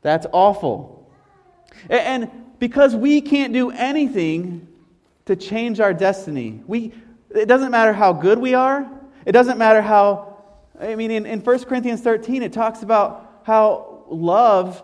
that's 0.00 0.26
awful. 0.30 1.10
And 1.90 2.30
because 2.60 2.94
we 2.94 3.20
can't 3.20 3.52
do 3.52 3.72
anything 3.72 4.68
to 5.24 5.34
change 5.34 5.80
our 5.80 5.92
destiny, 5.92 6.62
we, 6.68 6.92
it 7.30 7.46
doesn't 7.46 7.72
matter 7.72 7.92
how 7.92 8.12
good 8.12 8.38
we 8.38 8.54
are, 8.54 8.88
it 9.26 9.32
doesn't 9.32 9.58
matter 9.58 9.82
how. 9.82 10.31
I 10.82 10.96
mean, 10.96 11.12
in, 11.12 11.26
in 11.26 11.40
1 11.40 11.64
Corinthians 11.64 12.00
13, 12.00 12.42
it 12.42 12.52
talks 12.52 12.82
about 12.82 13.42
how 13.44 14.04
love, 14.08 14.82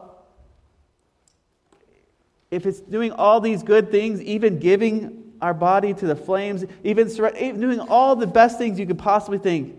if 2.51 2.67
it's 2.67 2.81
doing 2.81 3.11
all 3.13 3.41
these 3.41 3.65
good 3.65 3.91
things, 3.91 4.23
even 4.23 4.61
giving 4.61 5.35
our 5.41 5.55
body 5.55 5.93
to 5.95 6.07
the 6.07 6.15
flames, 6.15 6.65
even 6.85 7.09
doing 7.09 7.81
all 7.81 8.15
the 8.15 8.27
best 8.27 8.59
things 8.59 8.79
you 8.79 8.87
could 8.87 8.99
possibly 8.99 9.39
think, 9.39 9.77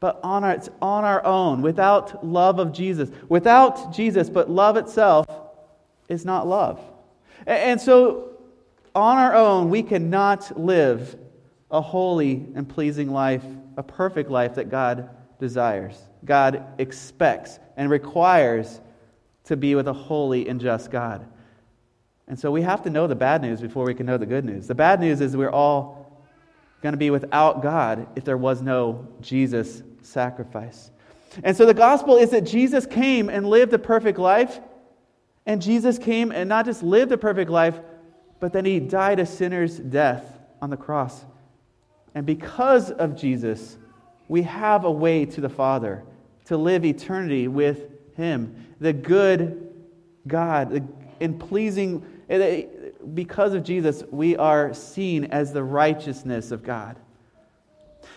but 0.00 0.20
on 0.22 0.42
our, 0.42 0.52
it's 0.52 0.70
on 0.80 1.04
our 1.04 1.24
own, 1.24 1.60
without 1.60 2.24
love 2.26 2.58
of 2.58 2.72
Jesus. 2.72 3.10
Without 3.28 3.94
Jesus, 3.94 4.30
but 4.30 4.50
love 4.50 4.76
itself 4.76 5.26
is 6.08 6.24
not 6.24 6.46
love. 6.46 6.80
And 7.46 7.80
so, 7.80 8.30
on 8.94 9.18
our 9.18 9.34
own, 9.34 9.68
we 9.68 9.82
cannot 9.82 10.58
live 10.58 11.16
a 11.70 11.80
holy 11.80 12.46
and 12.54 12.66
pleasing 12.66 13.10
life, 13.10 13.44
a 13.76 13.82
perfect 13.82 14.30
life 14.30 14.54
that 14.54 14.70
God 14.70 15.10
desires. 15.38 15.96
God 16.24 16.64
expects 16.78 17.58
and 17.76 17.90
requires 17.90 18.80
to 19.44 19.56
be 19.56 19.74
with 19.74 19.88
a 19.88 19.92
holy 19.92 20.48
and 20.48 20.60
just 20.60 20.90
God. 20.90 21.26
And 22.28 22.38
so 22.38 22.50
we 22.50 22.62
have 22.62 22.82
to 22.82 22.90
know 22.90 23.06
the 23.06 23.14
bad 23.14 23.42
news 23.42 23.60
before 23.60 23.84
we 23.84 23.94
can 23.94 24.06
know 24.06 24.18
the 24.18 24.26
good 24.26 24.44
news. 24.44 24.66
The 24.66 24.74
bad 24.74 25.00
news 25.00 25.20
is 25.20 25.36
we're 25.36 25.50
all 25.50 26.24
going 26.82 26.92
to 26.92 26.98
be 26.98 27.10
without 27.10 27.62
God 27.62 28.08
if 28.16 28.24
there 28.24 28.36
was 28.36 28.62
no 28.62 29.06
Jesus 29.20 29.82
sacrifice. 30.02 30.90
And 31.44 31.56
so 31.56 31.66
the 31.66 31.74
gospel 31.74 32.16
is 32.16 32.30
that 32.30 32.42
Jesus 32.42 32.86
came 32.86 33.28
and 33.28 33.46
lived 33.46 33.72
a 33.74 33.78
perfect 33.78 34.18
life. 34.18 34.60
And 35.44 35.62
Jesus 35.62 35.98
came 35.98 36.32
and 36.32 36.48
not 36.48 36.64
just 36.64 36.82
lived 36.82 37.12
a 37.12 37.18
perfect 37.18 37.50
life, 37.50 37.78
but 38.40 38.52
then 38.52 38.64
he 38.64 38.80
died 38.80 39.20
a 39.20 39.26
sinner's 39.26 39.78
death 39.78 40.40
on 40.60 40.70
the 40.70 40.76
cross. 40.76 41.24
And 42.14 42.26
because 42.26 42.90
of 42.90 43.16
Jesus, 43.16 43.78
we 44.28 44.42
have 44.42 44.84
a 44.84 44.90
way 44.90 45.24
to 45.24 45.40
the 45.40 45.48
Father 45.48 46.02
to 46.46 46.56
live 46.56 46.84
eternity 46.84 47.48
with 47.48 47.90
Him. 48.16 48.66
The 48.80 48.92
good 48.92 49.74
God, 50.26 50.88
in 51.20 51.38
pleasing, 51.38 52.04
uh, 52.30 52.62
because 53.14 53.54
of 53.54 53.62
Jesus, 53.62 54.02
we 54.10 54.36
are 54.36 54.74
seen 54.74 55.26
as 55.26 55.52
the 55.52 55.62
righteousness 55.62 56.50
of 56.50 56.62
God. 56.62 56.96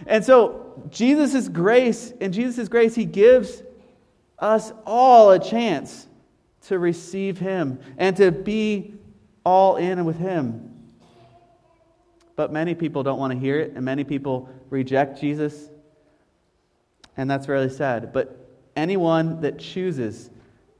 And 0.07 0.23
so, 0.23 0.83
Jesus' 0.89 1.47
grace, 1.47 2.11
in 2.19 2.31
Jesus' 2.31 2.67
grace, 2.69 2.95
He 2.95 3.05
gives 3.05 3.61
us 4.37 4.71
all 4.85 5.31
a 5.31 5.39
chance 5.39 6.07
to 6.67 6.79
receive 6.79 7.37
Him 7.37 7.79
and 7.97 8.15
to 8.17 8.31
be 8.31 8.95
all 9.45 9.75
in 9.75 10.05
with 10.05 10.17
Him. 10.17 10.65
But 12.35 12.51
many 12.53 12.73
people 12.73 13.03
don't 13.03 13.19
want 13.19 13.33
to 13.33 13.39
hear 13.39 13.59
it, 13.59 13.73
and 13.75 13.83
many 13.83 14.03
people 14.03 14.49
reject 14.69 15.19
Jesus 15.19 15.69
and 17.19 17.29
that's 17.29 17.49
really 17.49 17.69
sad. 17.69 18.13
But 18.13 18.47
anyone 18.77 19.41
that 19.41 19.59
chooses 19.59 20.29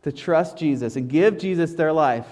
to 0.04 0.12
trust 0.14 0.58
Jesus 0.58 0.96
and 0.96 1.10
give 1.10 1.38
Jesus 1.38 1.74
their 1.74 1.92
life 1.92 2.28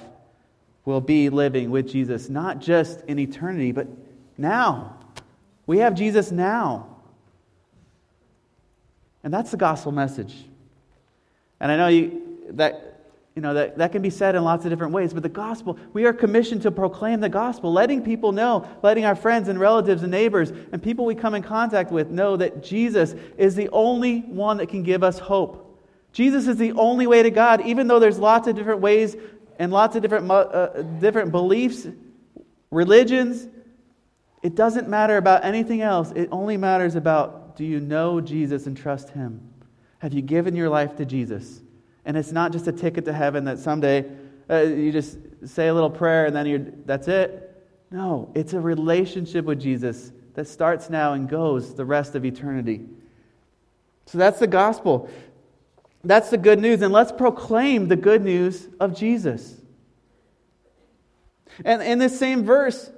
will 0.85 1.01
be 1.01 1.27
living 1.27 1.71
with 1.71 1.89
Jesus, 1.89 2.29
not 2.29 2.59
just 2.59 3.03
in 3.07 3.19
eternity, 3.19 3.73
but 3.73 3.85
now. 4.37 4.97
We 5.65 5.79
have 5.79 5.93
Jesus 5.93 6.31
now. 6.31 6.95
And 9.25 9.33
that's 9.33 9.51
the 9.51 9.57
gospel 9.57 9.91
message. 9.91 10.33
And 11.59 11.69
I 11.69 11.75
know 11.75 11.87
you, 11.89 12.45
that 12.51 12.86
you 13.37 13.41
know, 13.41 13.53
that, 13.53 13.77
that 13.77 13.91
can 13.91 14.01
be 14.01 14.09
said 14.09 14.33
in 14.33 14.43
lots 14.43 14.65
of 14.65 14.71
different 14.71 14.93
ways, 14.93 15.13
but 15.13 15.21
the 15.21 15.29
gospel, 15.29 15.77
we 15.93 16.05
are 16.05 16.11
commissioned 16.11 16.63
to 16.63 16.71
proclaim 16.71 17.19
the 17.19 17.29
gospel, 17.29 17.71
letting 17.71 18.01
people 18.01 18.31
know, 18.31 18.67
letting 18.81 19.05
our 19.05 19.13
friends 19.13 19.47
and 19.47 19.59
relatives 19.59 20.01
and 20.01 20.11
neighbors 20.11 20.49
and 20.71 20.81
people 20.81 21.05
we 21.05 21.13
come 21.13 21.35
in 21.35 21.43
contact 21.43 21.91
with 21.91 22.09
know 22.09 22.35
that 22.35 22.63
Jesus 22.63 23.13
is 23.37 23.53
the 23.53 23.69
only 23.69 24.21
one 24.21 24.57
that 24.57 24.69
can 24.69 24.81
give 24.81 25.03
us 25.03 25.19
hope. 25.19 25.79
Jesus 26.11 26.47
is 26.47 26.57
the 26.57 26.71
only 26.71 27.05
way 27.05 27.21
to 27.21 27.29
God, 27.29 27.63
even 27.63 27.85
though 27.87 27.99
there's 27.99 28.17
lots 28.17 28.47
of 28.47 28.55
different 28.55 28.81
ways 28.81 29.15
and 29.59 29.71
lots 29.71 29.95
of 29.95 30.01
different, 30.01 30.31
uh, 30.31 30.81
different 30.99 31.31
beliefs, 31.31 31.85
religions. 32.71 33.47
It 34.41 34.55
doesn't 34.55 34.89
matter 34.89 35.17
about 35.17 35.45
anything 35.45 35.81
else. 35.81 36.11
It 36.15 36.29
only 36.31 36.57
matters 36.57 36.95
about 36.95 37.55
do 37.55 37.63
you 37.63 37.79
know 37.81 38.19
Jesus 38.19 38.65
and 38.65 38.75
trust 38.75 39.11
Him? 39.11 39.47
Have 39.99 40.11
you 40.11 40.23
given 40.23 40.55
your 40.55 40.69
life 40.69 40.95
to 40.95 41.05
Jesus? 41.05 41.61
And 42.07 42.15
it's 42.15 42.31
not 42.31 42.53
just 42.53 42.67
a 42.67 42.71
ticket 42.71 43.03
to 43.05 43.13
heaven 43.13 43.43
that 43.43 43.59
someday 43.59 44.05
uh, 44.49 44.61
you 44.61 44.93
just 44.93 45.17
say 45.45 45.67
a 45.67 45.73
little 45.73 45.89
prayer 45.89 46.25
and 46.25 46.33
then 46.33 46.45
you're, 46.45 46.65
that's 46.85 47.09
it. 47.09 47.43
No, 47.91 48.31
it's 48.33 48.53
a 48.53 48.61
relationship 48.61 49.43
with 49.43 49.59
Jesus 49.59 50.13
that 50.33 50.47
starts 50.47 50.89
now 50.89 51.13
and 51.13 51.27
goes 51.27 51.75
the 51.75 51.83
rest 51.83 52.15
of 52.15 52.23
eternity. 52.23 52.85
So 54.05 54.17
that's 54.17 54.39
the 54.39 54.47
gospel. 54.47 55.09
That's 56.01 56.29
the 56.29 56.37
good 56.37 56.59
news. 56.59 56.81
And 56.81 56.93
let's 56.93 57.11
proclaim 57.11 57.89
the 57.89 57.97
good 57.97 58.23
news 58.23 58.69
of 58.79 58.95
Jesus. 58.95 59.55
And 61.65 61.81
in 61.81 61.99
this 61.99 62.17
same 62.17 62.45
verse, 62.45 62.89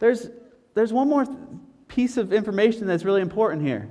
there's, 0.00 0.28
there's 0.74 0.92
one 0.92 1.08
more 1.08 1.26
piece 1.86 2.16
of 2.16 2.32
information 2.32 2.88
that's 2.88 3.04
really 3.04 3.22
important 3.22 3.62
here. 3.62 3.88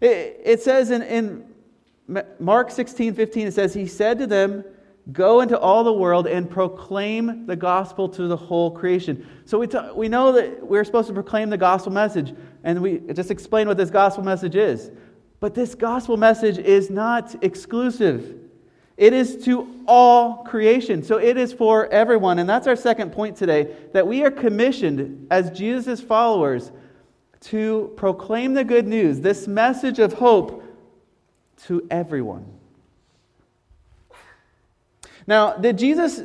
It, 0.00 0.40
it 0.44 0.62
says 0.62 0.90
in, 0.90 1.02
in 1.02 1.47
Mark 2.38 2.70
16, 2.70 3.14
15, 3.14 3.48
it 3.48 3.54
says, 3.54 3.74
He 3.74 3.86
said 3.86 4.18
to 4.18 4.26
them, 4.26 4.64
Go 5.12 5.40
into 5.40 5.58
all 5.58 5.84
the 5.84 5.92
world 5.92 6.26
and 6.26 6.50
proclaim 6.50 7.46
the 7.46 7.56
gospel 7.56 8.10
to 8.10 8.28
the 8.28 8.36
whole 8.36 8.70
creation. 8.70 9.26
So 9.46 9.58
we, 9.58 9.66
t- 9.66 9.78
we 9.94 10.08
know 10.08 10.32
that 10.32 10.66
we're 10.66 10.84
supposed 10.84 11.08
to 11.08 11.14
proclaim 11.14 11.48
the 11.48 11.56
gospel 11.56 11.92
message, 11.92 12.34
and 12.62 12.82
we 12.82 12.98
just 13.14 13.30
explain 13.30 13.68
what 13.68 13.78
this 13.78 13.88
gospel 13.88 14.22
message 14.22 14.54
is. 14.54 14.90
But 15.40 15.54
this 15.54 15.74
gospel 15.74 16.18
message 16.18 16.58
is 16.58 16.90
not 16.90 17.42
exclusive. 17.42 18.36
It 18.98 19.12
is 19.14 19.42
to 19.44 19.82
all 19.86 20.44
creation. 20.44 21.02
So 21.02 21.18
it 21.18 21.38
is 21.38 21.54
for 21.54 21.86
everyone. 21.86 22.38
And 22.38 22.48
that's 22.48 22.66
our 22.66 22.76
second 22.76 23.12
point 23.12 23.36
today 23.36 23.76
that 23.92 24.06
we 24.06 24.24
are 24.24 24.30
commissioned 24.30 25.28
as 25.30 25.56
Jesus' 25.56 26.02
followers 26.02 26.70
to 27.42 27.92
proclaim 27.96 28.52
the 28.52 28.64
good 28.64 28.86
news, 28.86 29.20
this 29.20 29.46
message 29.46 30.00
of 30.00 30.12
hope 30.14 30.64
to 31.66 31.86
everyone. 31.90 32.46
Now, 35.26 35.56
did 35.56 35.78
Jesus 35.78 36.22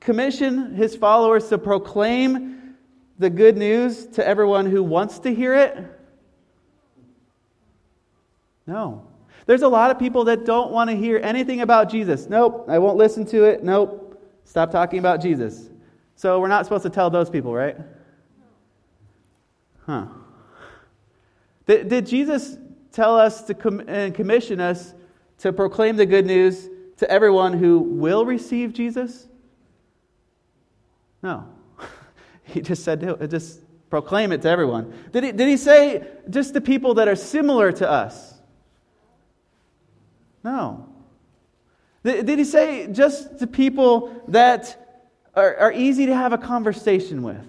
commission 0.00 0.74
his 0.74 0.94
followers 0.94 1.48
to 1.48 1.58
proclaim 1.58 2.76
the 3.18 3.30
good 3.30 3.56
news 3.56 4.06
to 4.06 4.26
everyone 4.26 4.66
who 4.66 4.82
wants 4.82 5.18
to 5.20 5.34
hear 5.34 5.54
it? 5.54 5.76
No. 8.66 9.06
There's 9.46 9.62
a 9.62 9.68
lot 9.68 9.90
of 9.90 9.98
people 9.98 10.24
that 10.24 10.44
don't 10.44 10.70
want 10.70 10.90
to 10.90 10.96
hear 10.96 11.18
anything 11.22 11.62
about 11.62 11.90
Jesus. 11.90 12.28
Nope, 12.28 12.66
I 12.68 12.78
won't 12.78 12.98
listen 12.98 13.24
to 13.26 13.44
it. 13.44 13.64
Nope, 13.64 14.22
stop 14.44 14.70
talking 14.70 14.98
about 14.98 15.20
Jesus. 15.22 15.68
So 16.14 16.38
we're 16.38 16.48
not 16.48 16.66
supposed 16.66 16.82
to 16.82 16.90
tell 16.90 17.10
those 17.10 17.30
people, 17.30 17.54
right? 17.54 17.76
Huh. 19.86 20.06
Did, 21.66 21.88
did 21.88 22.06
Jesus 22.06 22.58
tell 22.92 23.18
us 23.18 23.42
to 23.42 23.54
com- 23.54 23.84
and 23.88 24.14
commission 24.14 24.60
us 24.60 24.94
to 25.38 25.52
proclaim 25.52 25.96
the 25.96 26.06
good 26.06 26.26
news 26.26 26.68
to 26.98 27.10
everyone 27.10 27.52
who 27.52 27.78
will 27.78 28.24
receive 28.24 28.72
Jesus? 28.72 29.26
No. 31.22 31.48
he 32.44 32.60
just 32.60 32.84
said, 32.84 33.00
to 33.00 33.28
just 33.28 33.60
proclaim 33.90 34.32
it 34.32 34.42
to 34.42 34.48
everyone. 34.48 34.92
Did 35.12 35.24
he, 35.24 35.32
did 35.32 35.48
he 35.48 35.56
say 35.56 36.06
just 36.28 36.54
the 36.54 36.60
people 36.60 36.94
that 36.94 37.08
are 37.08 37.16
similar 37.16 37.72
to 37.72 37.88
us? 37.88 38.34
No. 40.44 40.88
Did 42.04 42.38
he 42.38 42.44
say 42.44 42.90
just 42.92 43.38
to 43.40 43.46
people 43.46 44.22
that 44.28 45.02
are, 45.34 45.56
are 45.56 45.72
easy 45.72 46.06
to 46.06 46.14
have 46.14 46.32
a 46.32 46.38
conversation 46.38 47.22
with? 47.22 47.44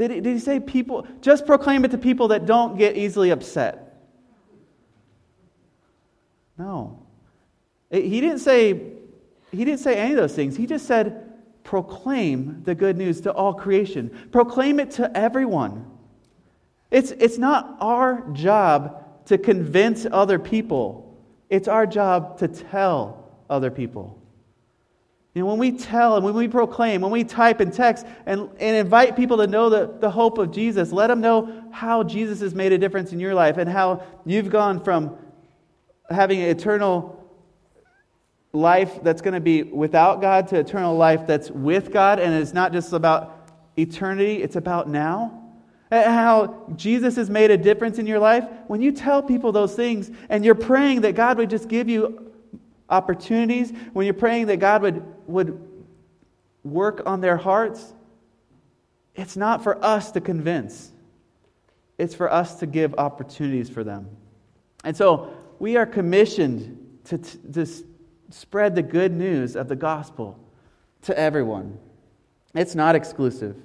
Did 0.00 0.10
he, 0.12 0.20
did 0.22 0.32
he 0.32 0.38
say 0.38 0.58
people, 0.60 1.06
just 1.20 1.44
proclaim 1.44 1.84
it 1.84 1.90
to 1.90 1.98
people 1.98 2.28
that 2.28 2.46
don't 2.46 2.78
get 2.78 2.96
easily 2.96 3.28
upset? 3.28 3.98
No. 6.56 7.06
He 7.90 8.22
didn't 8.22 8.38
say, 8.38 8.92
he 9.50 9.62
didn't 9.62 9.80
say 9.80 9.96
any 9.96 10.12
of 10.12 10.16
those 10.16 10.34
things. 10.34 10.56
He 10.56 10.66
just 10.66 10.86
said, 10.86 11.30
proclaim 11.64 12.62
the 12.64 12.74
good 12.74 12.96
news 12.96 13.20
to 13.22 13.32
all 13.32 13.52
creation. 13.52 14.28
Proclaim 14.32 14.80
it 14.80 14.92
to 14.92 15.14
everyone. 15.14 15.84
It's, 16.90 17.10
it's 17.10 17.36
not 17.36 17.76
our 17.80 18.26
job 18.32 19.04
to 19.26 19.36
convince 19.36 20.06
other 20.10 20.38
people. 20.38 21.14
It's 21.50 21.68
our 21.68 21.86
job 21.86 22.38
to 22.38 22.48
tell 22.48 23.30
other 23.50 23.70
people. 23.70 24.19
Know, 25.34 25.46
when 25.46 25.58
we 25.58 25.70
tell 25.72 26.16
and 26.16 26.24
when 26.24 26.34
we 26.34 26.48
proclaim, 26.48 27.02
when 27.02 27.12
we 27.12 27.22
type 27.22 27.60
and 27.60 27.72
text 27.72 28.04
and, 28.26 28.50
and 28.58 28.76
invite 28.76 29.14
people 29.14 29.36
to 29.36 29.46
know 29.46 29.70
the, 29.70 29.94
the 30.00 30.10
hope 30.10 30.38
of 30.38 30.50
Jesus, 30.50 30.90
let 30.90 31.06
them 31.06 31.20
know 31.20 31.68
how 31.70 32.02
Jesus 32.02 32.40
has 32.40 32.52
made 32.52 32.72
a 32.72 32.78
difference 32.78 33.12
in 33.12 33.20
your 33.20 33.34
life 33.34 33.56
and 33.56 33.70
how 33.70 34.02
you've 34.26 34.50
gone 34.50 34.82
from 34.82 35.16
having 36.10 36.40
eternal 36.40 37.16
life 38.52 38.98
that's 39.04 39.22
going 39.22 39.34
to 39.34 39.40
be 39.40 39.62
without 39.62 40.20
God 40.20 40.48
to 40.48 40.58
eternal 40.58 40.96
life 40.96 41.28
that's 41.28 41.48
with 41.50 41.92
God. 41.92 42.18
And 42.18 42.34
it's 42.34 42.52
not 42.52 42.72
just 42.72 42.92
about 42.92 43.48
eternity, 43.76 44.42
it's 44.42 44.56
about 44.56 44.88
now 44.88 45.40
And 45.92 46.12
how 46.12 46.72
Jesus 46.76 47.16
has 47.16 47.30
made 47.30 47.50
a 47.50 47.56
difference 47.56 47.98
in 47.98 48.06
your 48.06 48.18
life, 48.18 48.44
when 48.66 48.82
you 48.82 48.92
tell 48.92 49.22
people 49.22 49.52
those 49.52 49.74
things 49.74 50.10
and 50.28 50.44
you're 50.44 50.54
praying 50.54 51.02
that 51.02 51.14
God 51.14 51.38
would 51.38 51.50
just 51.50 51.68
give 51.68 51.88
you 51.88 52.29
opportunities, 52.90 53.72
when 53.92 54.04
you're 54.04 54.14
praying 54.14 54.46
that 54.46 54.58
God 54.58 54.82
would, 54.82 55.04
would 55.26 55.70
work 56.64 57.02
on 57.06 57.20
their 57.20 57.36
hearts, 57.36 57.94
it's 59.14 59.36
not 59.36 59.62
for 59.62 59.82
us 59.84 60.10
to 60.12 60.20
convince, 60.20 60.92
it's 61.98 62.14
for 62.14 62.30
us 62.32 62.60
to 62.60 62.66
give 62.66 62.94
opportunities 62.94 63.68
for 63.68 63.84
them. 63.84 64.08
And 64.84 64.96
so 64.96 65.32
we 65.58 65.76
are 65.76 65.86
commissioned 65.86 66.98
to, 67.04 67.18
to 67.18 67.66
spread 68.30 68.74
the 68.74 68.82
good 68.82 69.12
news 69.12 69.56
of 69.56 69.68
the 69.68 69.76
gospel 69.76 70.38
to 71.02 71.18
everyone. 71.18 71.78
It's 72.54 72.74
not 72.74 72.94
exclusive. 72.94 73.56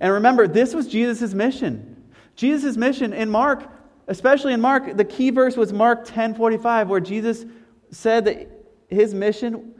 And 0.00 0.12
remember, 0.12 0.46
this 0.46 0.74
was 0.74 0.86
Jesus' 0.86 1.34
mission. 1.34 2.04
Jesus' 2.34 2.76
mission 2.76 3.12
in 3.12 3.30
Mark, 3.30 3.68
especially 4.08 4.52
in 4.52 4.60
Mark, 4.60 4.96
the 4.96 5.04
key 5.04 5.30
verse 5.30 5.56
was 5.56 5.72
Mark 5.72 6.06
10:45, 6.06 6.88
where 6.88 7.00
Jesus 7.00 7.44
said 7.90 8.24
that 8.24 8.48
his 8.92 9.14
mission, 9.14 9.74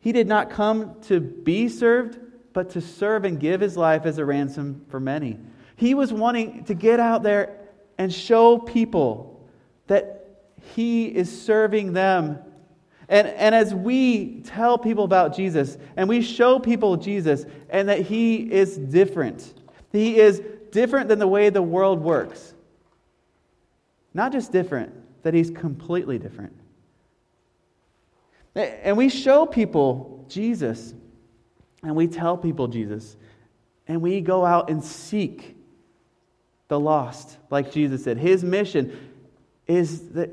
he 0.00 0.12
did 0.12 0.26
not 0.26 0.50
come 0.50 1.00
to 1.02 1.20
be 1.20 1.68
served, 1.68 2.18
but 2.52 2.70
to 2.70 2.80
serve 2.80 3.24
and 3.24 3.38
give 3.38 3.60
his 3.60 3.76
life 3.76 4.06
as 4.06 4.18
a 4.18 4.24
ransom 4.24 4.84
for 4.88 5.00
many. 5.00 5.38
He 5.76 5.94
was 5.94 6.12
wanting 6.12 6.64
to 6.64 6.74
get 6.74 7.00
out 7.00 7.22
there 7.22 7.58
and 7.98 8.12
show 8.12 8.58
people 8.58 9.48
that 9.86 10.40
he 10.74 11.06
is 11.06 11.42
serving 11.42 11.92
them 11.92 12.38
and, 13.08 13.28
and 13.28 13.54
as 13.54 13.74
we 13.74 14.40
tell 14.40 14.78
people 14.78 15.04
about 15.04 15.34
Jesus 15.34 15.78
and 15.96 16.08
we 16.08 16.22
show 16.22 16.58
people 16.58 16.96
Jesus 16.96 17.44
and 17.70 17.88
that 17.88 18.00
he 18.00 18.52
is 18.52 18.76
different, 18.76 19.54
he 19.92 20.18
is 20.18 20.42
different 20.72 21.08
than 21.08 21.18
the 21.18 21.28
way 21.28 21.50
the 21.50 21.62
world 21.62 22.00
works. 22.00 22.54
Not 24.12 24.32
just 24.32 24.50
different, 24.50 24.92
that 25.22 25.34
he's 25.34 25.50
completely 25.50 26.18
different. 26.18 26.52
And 28.56 28.96
we 28.96 29.10
show 29.10 29.44
people 29.44 30.24
Jesus 30.28 30.94
and 31.82 31.94
we 31.94 32.06
tell 32.08 32.36
people 32.36 32.68
Jesus 32.68 33.16
and 33.86 34.00
we 34.00 34.20
go 34.20 34.44
out 34.44 34.70
and 34.70 34.82
seek 34.82 35.56
the 36.68 36.80
lost, 36.80 37.36
like 37.50 37.70
Jesus 37.70 38.02
said. 38.02 38.16
His 38.16 38.42
mission 38.42 39.14
is 39.66 40.10
that 40.10 40.30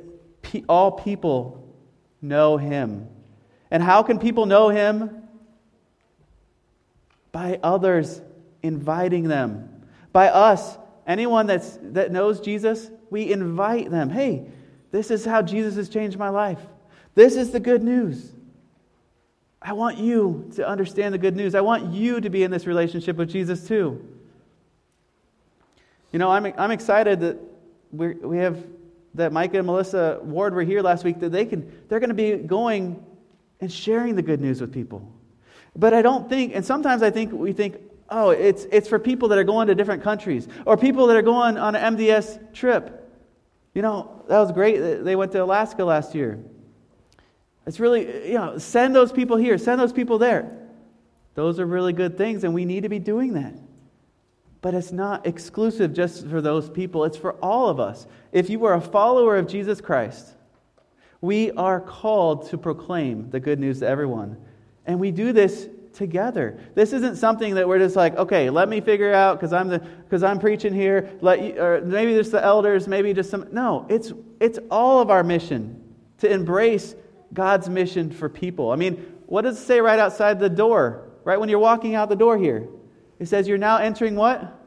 all 0.70 0.92
people 0.92 1.68
know 2.22 2.58
him. 2.58 3.08
And 3.70 3.84
how 3.84 4.04
can 4.04 4.20
people 4.20 4.46
know 4.46 4.70
him? 4.70 5.24
By 7.32 7.60
others 7.62 8.22
inviting 8.62 9.28
them. 9.28 9.86
By 10.12 10.30
us, 10.30 10.78
anyone 11.06 11.48
that's, 11.48 11.78
that 11.82 12.12
knows 12.12 12.40
Jesus, 12.40 12.90
we 13.10 13.32
invite 13.32 13.92
them. 13.92 14.10
Hey, 14.10 14.48
this 14.92 15.12
is 15.12 15.26
how 15.26 15.42
Jesus 15.42 15.76
has 15.76 15.90
changed 15.90 16.18
my 16.18 16.30
life. 16.30 16.60
This 17.16 17.36
is 17.36 17.52
the 17.52 17.60
good 17.60 17.84
news. 17.84 18.32
I 19.62 19.74
want 19.74 19.98
you 19.98 20.52
to 20.56 20.68
understand 20.68 21.14
the 21.14 21.18
good 21.18 21.36
news. 21.36 21.56
I 21.56 21.62
want 21.62 21.94
you 21.94 22.20
to 22.20 22.30
be 22.30 22.44
in 22.44 22.52
this 22.52 22.68
relationship 22.68 23.16
with 23.16 23.30
Jesus 23.30 23.68
too. 23.68 24.06
You 26.12 26.20
know, 26.20 26.30
I'm, 26.30 26.46
I'm 26.58 26.72
excited 26.72 27.22
that 27.22 27.38
we 27.92 28.14
we 28.14 28.38
have 28.38 28.64
that 29.16 29.32
Micah 29.32 29.58
and 29.58 29.68
Melissa 29.68 30.20
Ward 30.24 30.54
were 30.54 30.64
here 30.64 30.82
last 30.82 31.04
week, 31.04 31.20
that 31.20 31.32
they 31.32 31.46
can, 31.46 31.72
they're 31.88 32.00
going 32.00 32.10
to 32.10 32.16
be 32.16 32.36
going 32.36 33.04
and 33.62 33.72
sharing 33.72 34.16
the 34.16 34.22
good 34.22 34.42
news 34.42 34.60
with 34.60 34.74
people. 34.74 35.08
But 35.76 35.94
I 35.94 36.02
don't 36.02 36.28
think, 36.30 36.56
and 36.56 36.66
sometimes 36.66 37.04
I 37.04 37.10
think 37.10 37.32
we 37.32 37.54
think, 37.54 37.78
oh, 38.10 38.32
it's, 38.32 38.66
it's 38.72 38.88
for 38.88 39.00
people 39.00 39.28
that 39.30 39.38
are 39.38 39.44
going 39.44 39.68
to 39.68 39.76
different 39.76 40.04
countries 40.04 40.48
or 40.66 40.78
people 40.78 41.08
that 41.08 41.16
are 41.16 41.22
going 41.22 41.58
on 41.58 41.76
an 41.76 41.96
MDS 41.96 42.54
trip. 42.54 43.00
You 43.74 43.82
know, 43.82 44.24
that 44.28 44.40
was 44.40 44.52
great. 44.52 44.78
They 45.04 45.16
went 45.16 45.32
to 45.34 45.44
Alaska 45.44 45.84
last 45.84 46.14
year. 46.14 46.40
It's 47.66 47.80
really, 47.80 48.30
you 48.30 48.38
know, 48.38 48.58
send 48.58 48.96
those 48.96 49.12
people 49.12 49.38
here, 49.38 49.58
send 49.58 49.80
those 49.80 49.94
people 49.94 50.18
there. 50.18 50.52
Those 51.36 51.60
are 51.60 51.66
really 51.66 51.94
good 51.94 52.18
things, 52.18 52.44
and 52.44 52.54
we 52.54 52.66
need 52.66 52.84
to 52.84 52.90
be 52.90 53.00
doing 53.00 53.34
that. 53.34 53.56
But 54.62 54.74
it's 54.74 54.92
not 54.92 55.26
exclusive 55.26 55.94
just 55.94 56.28
for 56.28 56.42
those 56.42 56.70
people, 56.70 57.04
it's 57.06 57.18
for 57.18 57.34
all 57.34 57.70
of 57.70 57.80
us. 57.80 58.08
If 58.32 58.50
you 58.50 58.66
are 58.66 58.76
a 58.76 58.82
follower 58.82 59.38
of 59.38 59.48
Jesus 59.48 59.82
Christ, 59.82 60.34
we 61.22 61.52
are 61.52 61.80
called 61.80 62.50
to 62.50 62.58
proclaim 62.58 63.30
the 63.30 63.40
good 63.40 63.60
news 63.60 63.80
to 63.80 63.88
everyone. 63.88 64.38
And 64.86 65.00
we 65.00 65.12
do 65.12 65.32
this 65.34 65.70
together. 65.94 66.60
This 66.76 66.92
isn't 66.92 67.18
something 67.18 67.56
that 67.56 67.68
we're 67.68 67.80
just 67.80 67.96
like, 67.96 68.16
okay, 68.16 68.50
let 68.50 68.68
me 68.68 68.82
figure 68.82 69.14
out 69.14 69.40
because 69.40 69.54
I'm 69.54 69.68
the 69.68 69.80
because 69.80 70.24
I'm 70.24 70.40
preaching 70.40 70.74
here. 70.74 71.12
Let 71.22 71.42
you, 71.42 71.62
or 71.62 71.82
maybe 71.82 72.14
just 72.14 72.32
the 72.32 72.44
elders, 72.44 72.88
maybe 72.88 73.14
just 73.14 73.30
some. 73.30 73.48
No, 73.52 73.86
it's 73.90 74.12
it's 74.40 74.60
all 74.70 75.02
of 75.02 75.10
our 75.10 75.24
mission 75.24 75.82
to 76.20 76.32
embrace 76.32 76.96
God's 77.34 77.70
mission 77.70 78.12
for 78.12 78.30
people. 78.30 78.72
I 78.72 78.76
mean, 78.76 79.14
what 79.26 79.42
does 79.42 79.60
it 79.60 79.66
say 79.66 79.82
right 79.82 80.00
outside 80.00 80.40
the 80.40 80.50
door? 80.50 81.10
Right 81.24 81.40
when 81.40 81.50
you're 81.50 81.60
walking 81.60 81.96
out 81.96 82.10
the 82.10 82.16
door 82.16 82.38
here, 82.38 82.68
it 83.20 83.28
says 83.28 83.48
you're 83.48 83.58
now 83.58 83.78
entering 83.78 84.16
what? 84.16 84.60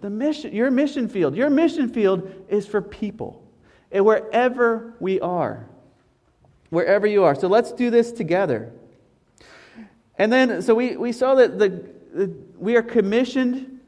The 0.00 0.10
mission, 0.10 0.54
your 0.54 0.70
mission 0.70 1.08
field. 1.08 1.34
Your 1.34 1.50
mission 1.50 1.88
field 1.88 2.30
is 2.48 2.66
for 2.66 2.80
people. 2.82 3.42
And 3.90 4.04
wherever 4.04 4.94
we 5.00 5.20
are. 5.20 5.66
Wherever 6.70 7.06
you 7.06 7.24
are. 7.24 7.34
So 7.34 7.48
let's 7.48 7.72
do 7.72 7.90
this 7.90 8.12
together. 8.12 8.72
And 10.18 10.32
then, 10.32 10.62
so 10.62 10.74
we, 10.74 10.96
we 10.96 11.12
saw 11.12 11.34
that 11.36 11.58
the, 11.58 11.68
the 12.12 12.34
we 12.58 12.76
are 12.76 12.82
commissioned 12.82 13.80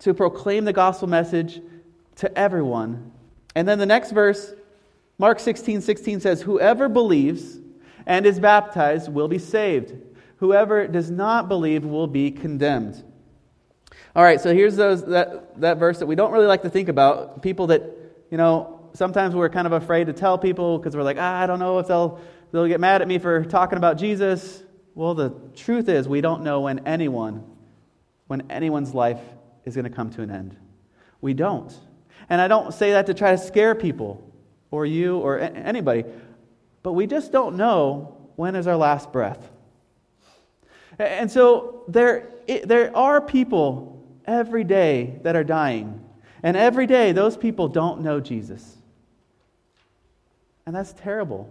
to 0.00 0.14
proclaim 0.14 0.64
the 0.64 0.72
gospel 0.72 1.08
message 1.08 1.60
to 2.16 2.38
everyone. 2.38 3.12
And 3.54 3.66
then 3.66 3.78
the 3.78 3.86
next 3.86 4.10
verse, 4.10 4.52
Mark 5.18 5.38
16 5.40 5.80
16 5.80 6.20
says, 6.20 6.42
Whoever 6.42 6.88
believes 6.88 7.58
and 8.06 8.26
is 8.26 8.40
baptized 8.40 9.12
will 9.12 9.28
be 9.28 9.38
saved. 9.38 9.94
Whoever 10.38 10.86
does 10.86 11.10
not 11.10 11.48
believe 11.48 11.84
will 11.84 12.06
be 12.06 12.30
condemned. 12.30 13.02
All 14.16 14.22
right, 14.22 14.40
so 14.40 14.52
here's 14.52 14.76
those, 14.76 15.04
that, 15.06 15.60
that 15.60 15.78
verse 15.78 15.98
that 15.98 16.06
we 16.06 16.14
don't 16.14 16.32
really 16.32 16.46
like 16.46 16.62
to 16.62 16.70
think 16.70 16.88
about. 16.88 17.42
People 17.42 17.68
that, 17.68 17.82
you 18.30 18.36
know, 18.36 18.90
sometimes 18.92 19.34
we're 19.34 19.48
kind 19.48 19.66
of 19.66 19.72
afraid 19.72 20.06
to 20.06 20.12
tell 20.12 20.38
people 20.38 20.78
because 20.78 20.96
we're 20.96 21.02
like, 21.02 21.16
ah, 21.18 21.40
I 21.40 21.46
don't 21.46 21.58
know 21.58 21.78
if 21.78 21.86
they'll, 21.86 22.20
they'll 22.52 22.68
get 22.68 22.80
mad 22.80 23.02
at 23.02 23.08
me 23.08 23.18
for 23.18 23.44
talking 23.44 23.76
about 23.76 23.96
Jesus. 23.96 24.62
Well, 24.94 25.14
the 25.14 25.30
truth 25.56 25.88
is, 25.88 26.08
we 26.08 26.20
don't 26.20 26.42
know 26.42 26.60
when 26.60 26.86
anyone, 26.86 27.44
when 28.26 28.50
anyone's 28.50 28.94
life 28.94 29.20
is 29.64 29.74
going 29.74 29.84
to 29.84 29.90
come 29.90 30.10
to 30.10 30.22
an 30.22 30.30
end. 30.30 30.56
We 31.20 31.34
don't. 31.34 31.72
And 32.28 32.40
I 32.40 32.48
don't 32.48 32.72
say 32.72 32.92
that 32.92 33.06
to 33.06 33.14
try 33.14 33.32
to 33.32 33.38
scare 33.38 33.74
people 33.74 34.33
or 34.74 34.84
you 34.84 35.18
or 35.18 35.38
anybody, 35.38 36.04
but 36.82 36.92
we 36.92 37.06
just 37.06 37.30
don't 37.30 37.56
know 37.56 38.16
when 38.36 38.56
is 38.56 38.66
our 38.66 38.76
last 38.76 39.12
breath. 39.12 39.50
And 40.98 41.30
so 41.30 41.84
there, 41.88 42.30
there 42.64 42.94
are 42.96 43.20
people 43.20 44.04
every 44.26 44.64
day 44.64 45.18
that 45.22 45.36
are 45.36 45.44
dying. 45.44 46.00
And 46.42 46.56
every 46.56 46.86
day, 46.86 47.12
those 47.12 47.36
people 47.36 47.68
don't 47.68 48.02
know 48.02 48.20
Jesus. 48.20 48.76
And 50.66 50.74
that's 50.74 50.92
terrible. 50.92 51.48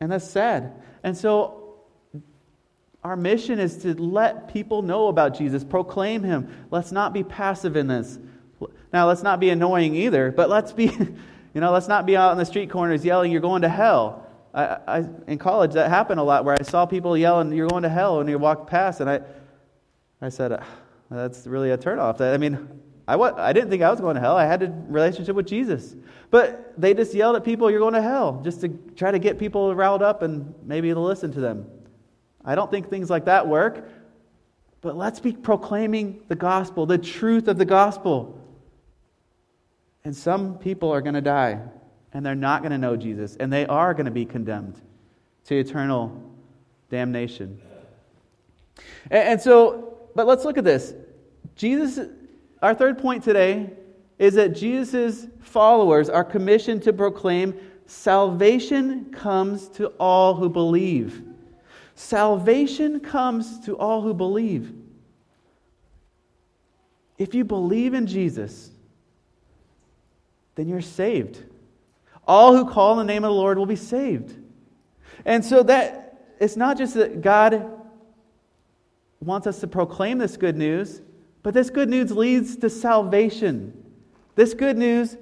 And 0.00 0.10
that's 0.10 0.28
sad. 0.28 0.72
And 1.02 1.16
so, 1.16 1.62
our 3.04 3.16
mission 3.16 3.60
is 3.60 3.78
to 3.78 3.94
let 3.94 4.48
people 4.48 4.82
know 4.82 5.06
about 5.06 5.38
Jesus, 5.38 5.62
proclaim 5.62 6.24
him. 6.24 6.48
Let's 6.72 6.90
not 6.90 7.12
be 7.12 7.22
passive 7.22 7.76
in 7.76 7.86
this. 7.86 8.18
Now, 8.92 9.06
let's 9.06 9.22
not 9.22 9.38
be 9.38 9.50
annoying 9.50 9.94
either, 9.94 10.32
but 10.32 10.48
let's 10.48 10.72
be, 10.72 10.88
you 11.56 11.60
know, 11.62 11.72
let's 11.72 11.88
not 11.88 12.04
be 12.04 12.18
out 12.18 12.32
on 12.32 12.36
the 12.36 12.44
street 12.44 12.68
corners 12.68 13.02
yelling, 13.02 13.32
You're 13.32 13.40
going 13.40 13.62
to 13.62 13.68
hell. 13.70 14.26
I, 14.52 14.76
I, 14.86 15.04
in 15.26 15.38
college, 15.38 15.72
that 15.72 15.88
happened 15.88 16.20
a 16.20 16.22
lot 16.22 16.44
where 16.44 16.54
I 16.54 16.62
saw 16.62 16.84
people 16.84 17.16
yelling, 17.16 17.50
You're 17.50 17.66
going 17.66 17.82
to 17.84 17.88
hell, 17.88 18.20
and 18.20 18.28
you 18.28 18.38
walked 18.38 18.68
past, 18.68 19.00
and 19.00 19.08
I, 19.08 19.22
I 20.20 20.28
said, 20.28 20.52
uh, 20.52 20.60
That's 21.10 21.46
really 21.46 21.70
a 21.70 21.78
turnoff. 21.78 22.20
I 22.20 22.36
mean, 22.36 22.68
I, 23.08 23.14
I 23.14 23.54
didn't 23.54 23.70
think 23.70 23.82
I 23.82 23.90
was 23.90 24.02
going 24.02 24.16
to 24.16 24.20
hell. 24.20 24.36
I 24.36 24.44
had 24.44 24.64
a 24.64 24.84
relationship 24.86 25.34
with 25.34 25.46
Jesus. 25.46 25.96
But 26.30 26.74
they 26.76 26.92
just 26.92 27.14
yelled 27.14 27.36
at 27.36 27.44
people, 27.44 27.70
You're 27.70 27.80
going 27.80 27.94
to 27.94 28.02
hell, 28.02 28.38
just 28.44 28.60
to 28.60 28.68
try 28.94 29.10
to 29.10 29.18
get 29.18 29.38
people 29.38 29.74
riled 29.74 30.02
up 30.02 30.20
and 30.20 30.54
maybe 30.62 30.90
to 30.90 31.00
listen 31.00 31.32
to 31.32 31.40
them. 31.40 31.70
I 32.44 32.54
don't 32.54 32.70
think 32.70 32.90
things 32.90 33.08
like 33.08 33.24
that 33.24 33.48
work. 33.48 33.88
But 34.82 34.94
let's 34.94 35.20
be 35.20 35.32
proclaiming 35.32 36.20
the 36.28 36.36
gospel, 36.36 36.84
the 36.84 36.98
truth 36.98 37.48
of 37.48 37.56
the 37.56 37.64
gospel. 37.64 38.45
And 40.06 40.14
some 40.14 40.56
people 40.58 40.92
are 40.94 41.00
going 41.00 41.16
to 41.16 41.20
die, 41.20 41.58
and 42.12 42.24
they're 42.24 42.36
not 42.36 42.62
going 42.62 42.70
to 42.70 42.78
know 42.78 42.96
Jesus, 42.96 43.34
and 43.40 43.52
they 43.52 43.66
are 43.66 43.92
going 43.92 44.04
to 44.04 44.12
be 44.12 44.24
condemned 44.24 44.80
to 45.46 45.58
eternal 45.58 46.22
damnation. 46.88 47.60
And, 49.10 49.40
so, 49.40 49.98
but 50.14 50.28
let's 50.28 50.44
look 50.44 50.58
at 50.58 50.64
this. 50.64 50.94
Jesus 51.56 51.98
our 52.62 52.72
third 52.72 52.98
point 52.98 53.24
today 53.24 53.68
is 54.20 54.34
that 54.34 54.54
Jesus' 54.54 55.26
followers 55.40 56.08
are 56.08 56.22
commissioned 56.22 56.84
to 56.84 56.92
proclaim 56.92 57.58
salvation 57.86 59.06
comes 59.06 59.66
to 59.70 59.88
all 59.98 60.36
who 60.36 60.48
believe. 60.48 61.20
Salvation 61.96 63.00
comes 63.00 63.58
to 63.66 63.76
all 63.76 64.02
who 64.02 64.14
believe. 64.14 64.72
If 67.18 67.34
you 67.34 67.42
believe 67.42 67.92
in 67.92 68.06
Jesus, 68.06 68.70
then 70.56 70.68
you're 70.68 70.80
saved. 70.80 71.42
All 72.26 72.56
who 72.56 72.68
call 72.68 72.92
on 72.92 72.98
the 72.98 73.04
name 73.04 73.24
of 73.24 73.28
the 73.28 73.34
Lord 73.34 73.56
will 73.56 73.66
be 73.66 73.76
saved. 73.76 74.36
And 75.24 75.44
so 75.44 75.62
that 75.62 76.34
it's 76.40 76.56
not 76.56 76.76
just 76.76 76.94
that 76.94 77.22
God 77.22 77.72
wants 79.20 79.46
us 79.46 79.60
to 79.60 79.66
proclaim 79.66 80.18
this 80.18 80.36
good 80.36 80.56
news, 80.56 81.00
but 81.42 81.54
this 81.54 81.70
good 81.70 81.88
news 81.88 82.10
leads 82.10 82.56
to 82.56 82.68
salvation. 82.68 83.84
This 84.34 84.52
good 84.52 84.76
news 84.76 85.16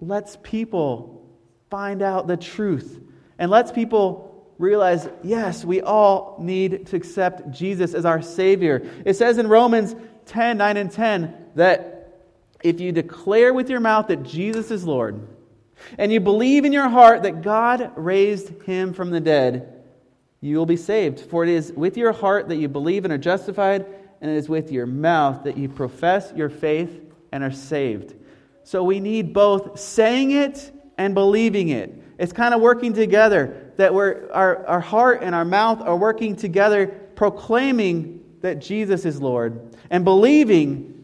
lets 0.00 0.36
people 0.42 1.28
find 1.70 2.02
out 2.02 2.26
the 2.26 2.36
truth 2.36 3.00
and 3.38 3.50
lets 3.50 3.70
people 3.70 4.26
realize 4.58 5.08
yes, 5.22 5.64
we 5.64 5.80
all 5.80 6.36
need 6.38 6.86
to 6.86 6.96
accept 6.96 7.50
Jesus 7.50 7.94
as 7.94 8.04
our 8.04 8.20
Savior. 8.20 8.86
It 9.04 9.14
says 9.14 9.38
in 9.38 9.46
Romans 9.46 9.94
10 10.26 10.58
9 10.58 10.76
and 10.76 10.90
10 10.90 11.34
that 11.54 11.99
if 12.62 12.80
you 12.80 12.92
declare 12.92 13.52
with 13.54 13.70
your 13.70 13.80
mouth 13.80 14.08
that 14.08 14.22
Jesus 14.22 14.70
is 14.70 14.84
Lord, 14.84 15.26
and 15.96 16.12
you 16.12 16.20
believe 16.20 16.64
in 16.64 16.72
your 16.72 16.88
heart 16.88 17.22
that 17.22 17.42
God 17.42 17.92
raised 17.96 18.62
him 18.62 18.92
from 18.92 19.10
the 19.10 19.20
dead, 19.20 19.82
you 20.40 20.56
will 20.56 20.66
be 20.66 20.76
saved. 20.76 21.20
For 21.20 21.42
it 21.42 21.50
is 21.50 21.72
with 21.72 21.96
your 21.96 22.12
heart 22.12 22.48
that 22.48 22.56
you 22.56 22.68
believe 22.68 23.04
and 23.04 23.12
are 23.12 23.18
justified, 23.18 23.86
and 24.20 24.30
it 24.30 24.36
is 24.36 24.48
with 24.48 24.70
your 24.70 24.86
mouth 24.86 25.44
that 25.44 25.56
you 25.56 25.68
profess 25.68 26.32
your 26.36 26.50
faith 26.50 27.00
and 27.32 27.42
are 27.42 27.50
saved. 27.50 28.14
So 28.62 28.84
we 28.84 29.00
need 29.00 29.32
both 29.32 29.80
saying 29.80 30.32
it 30.32 30.70
and 30.98 31.14
believing 31.14 31.70
it. 31.70 31.94
It's 32.18 32.32
kind 32.32 32.52
of 32.52 32.60
working 32.60 32.92
together, 32.92 33.72
that 33.78 33.94
we're, 33.94 34.30
our, 34.32 34.66
our 34.66 34.80
heart 34.80 35.22
and 35.22 35.34
our 35.34 35.46
mouth 35.46 35.80
are 35.80 35.96
working 35.96 36.36
together, 36.36 36.88
proclaiming 37.14 38.22
that 38.42 38.60
Jesus 38.60 39.06
is 39.06 39.20
Lord 39.20 39.74
and 39.88 40.04
believing 40.04 40.99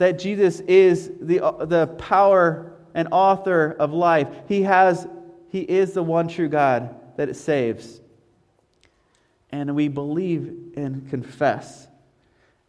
that 0.00 0.18
Jesus 0.18 0.60
is 0.60 1.10
the, 1.20 1.38
the 1.66 1.86
power 1.98 2.72
and 2.94 3.08
author 3.12 3.76
of 3.78 3.92
life. 3.92 4.28
He, 4.48 4.62
has, 4.62 5.06
he 5.48 5.60
is 5.60 5.92
the 5.92 6.02
one 6.02 6.28
true 6.28 6.48
God 6.48 6.94
that 7.16 7.28
it 7.28 7.36
saves. 7.36 8.00
And 9.50 9.74
we 9.74 9.88
believe 9.88 10.74
and 10.76 11.08
confess 11.08 11.86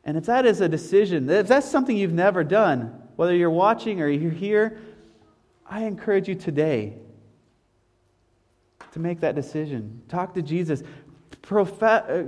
and 0.03 0.17
if 0.17 0.25
that 0.25 0.45
is 0.45 0.61
a 0.61 0.69
decision, 0.69 1.29
if 1.29 1.47
that's 1.47 1.69
something 1.69 1.95
you've 1.95 2.13
never 2.13 2.43
done, 2.43 3.01
whether 3.15 3.35
you're 3.35 3.49
watching 3.49 4.01
or 4.01 4.07
you're 4.07 4.31
here, 4.31 4.79
I 5.67 5.83
encourage 5.83 6.27
you 6.27 6.35
today 6.35 6.95
to 8.93 8.99
make 8.99 9.19
that 9.21 9.35
decision. 9.35 10.01
Talk 10.09 10.33
to 10.33 10.41
Jesus. 10.41 10.83
Profess, 11.41 12.03
uh, 12.09 12.23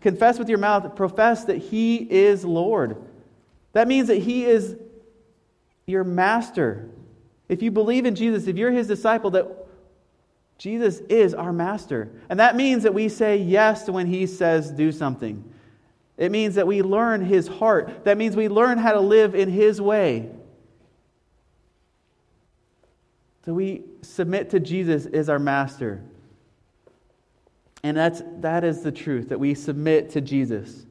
confess 0.00 0.38
with 0.38 0.48
your 0.48 0.58
mouth, 0.58 0.96
profess 0.96 1.44
that 1.44 1.58
He 1.58 1.96
is 1.96 2.44
Lord. 2.44 2.96
That 3.74 3.86
means 3.86 4.08
that 4.08 4.18
He 4.18 4.46
is 4.46 4.76
your 5.86 6.04
master. 6.04 6.88
If 7.48 7.62
you 7.62 7.70
believe 7.70 8.06
in 8.06 8.14
Jesus, 8.14 8.46
if 8.46 8.56
you're 8.56 8.72
His 8.72 8.86
disciple, 8.86 9.30
that 9.32 9.46
Jesus 10.56 11.00
is 11.10 11.34
our 11.34 11.52
master. 11.52 12.10
And 12.30 12.40
that 12.40 12.56
means 12.56 12.84
that 12.84 12.94
we 12.94 13.08
say 13.08 13.36
yes 13.36 13.84
to 13.84 13.92
when 13.92 14.06
He 14.06 14.26
says 14.26 14.70
do 14.70 14.90
something. 14.90 15.44
It 16.16 16.30
means 16.30 16.54
that 16.54 16.66
we 16.66 16.82
learn 16.82 17.24
His 17.24 17.48
heart. 17.48 18.04
That 18.04 18.16
means 18.16 18.36
we 18.36 18.48
learn 18.48 18.78
how 18.78 18.92
to 18.92 19.00
live 19.00 19.34
in 19.34 19.50
His 19.50 19.80
way. 19.80 20.30
So 23.44 23.52
we 23.52 23.82
submit 24.00 24.50
to 24.50 24.60
Jesus 24.60 25.04
as 25.06 25.28
our 25.28 25.38
master. 25.38 26.02
And 27.82 27.96
that's, 27.96 28.22
that 28.38 28.64
is 28.64 28.82
the 28.82 28.92
truth, 28.92 29.28
that 29.28 29.38
we 29.38 29.54
submit 29.54 30.10
to 30.10 30.22
Jesus. 30.22 30.86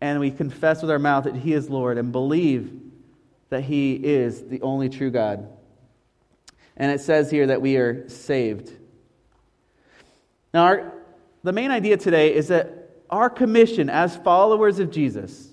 And 0.00 0.20
we 0.20 0.30
confess 0.30 0.82
with 0.82 0.90
our 0.90 0.98
mouth 0.98 1.24
that 1.24 1.36
He 1.36 1.52
is 1.52 1.70
Lord 1.70 1.98
and 1.98 2.12
believe 2.12 2.70
that 3.48 3.62
He 3.62 3.94
is 3.94 4.44
the 4.44 4.60
only 4.62 4.88
true 4.88 5.10
God. 5.10 5.48
And 6.76 6.92
it 6.92 7.00
says 7.00 7.30
here 7.30 7.46
that 7.46 7.62
we 7.62 7.76
are 7.76 8.08
saved. 8.08 8.72
Now, 10.52 10.64
our, 10.64 10.92
the 11.42 11.52
main 11.52 11.70
idea 11.70 11.96
today 11.96 12.34
is 12.34 12.48
that 12.48 12.90
our 13.08 13.30
commission 13.30 13.88
as 13.88 14.16
followers 14.16 14.78
of 14.78 14.90
Jesus, 14.90 15.48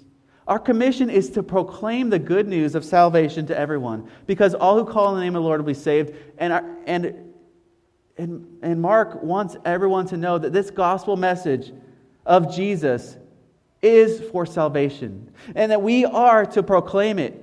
our 0.48 0.60
commission 0.60 1.10
is 1.10 1.30
to 1.32 1.44
proclaim 1.44 2.10
the 2.10 2.20
good 2.20 2.48
news 2.48 2.76
of 2.76 2.84
salvation 2.84 3.46
to 3.48 3.58
everyone, 3.58 4.10
because 4.28 4.54
all 4.54 4.78
who 4.78 4.92
call 4.92 5.08
on 5.08 5.16
the 5.16 5.22
name 5.22 5.36
of 5.36 5.44
the 5.44 5.48
Lord 5.48 5.62
will 5.62 5.68
be 5.68 5.74
saved. 5.74 6.14
And, 6.38 6.52
our, 6.52 6.78
and, 6.86 7.34
and, 8.18 8.58
and 8.62 8.82
Mark 8.82 9.24
wants 9.24 9.56
everyone 9.64 10.08
to 10.08 10.18
know 10.18 10.38
that 10.38 10.52
this 10.52 10.70
gospel 10.70 11.16
message 11.16 11.72
of 12.26 12.54
Jesus 12.54 13.16
is 13.84 14.22
for 14.32 14.46
salvation, 14.46 15.30
and 15.54 15.72
that 15.72 15.82
we 15.82 16.06
are 16.06 16.46
to 16.48 16.64
proclaim 16.64 17.20
it 17.20 17.40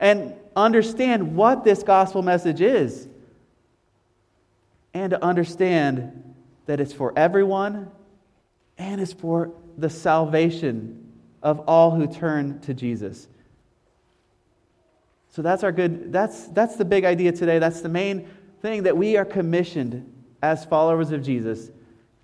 and 0.00 0.34
understand 0.54 1.36
what 1.36 1.64
this 1.64 1.82
gospel 1.82 2.22
message 2.22 2.60
is, 2.60 3.08
and 4.92 5.10
to 5.10 5.24
understand 5.24 6.34
that 6.66 6.80
it's 6.80 6.92
for 6.92 7.12
everyone 7.16 7.90
and 8.78 9.00
it's 9.00 9.12
for 9.12 9.52
the 9.78 9.88
salvation 9.88 11.12
of 11.42 11.60
all 11.60 11.92
who 11.92 12.06
turn 12.06 12.58
to 12.60 12.74
Jesus. 12.74 13.28
So 15.30 15.42
that's 15.42 15.62
our 15.62 15.72
good 15.72 16.12
that's 16.12 16.46
that's 16.48 16.76
the 16.76 16.84
big 16.84 17.04
idea 17.04 17.30
today. 17.32 17.58
That's 17.58 17.82
the 17.82 17.88
main 17.88 18.28
thing 18.62 18.84
that 18.84 18.96
we 18.96 19.16
are 19.16 19.24
commissioned 19.24 20.12
as 20.42 20.64
followers 20.64 21.12
of 21.12 21.22
Jesus 21.22 21.70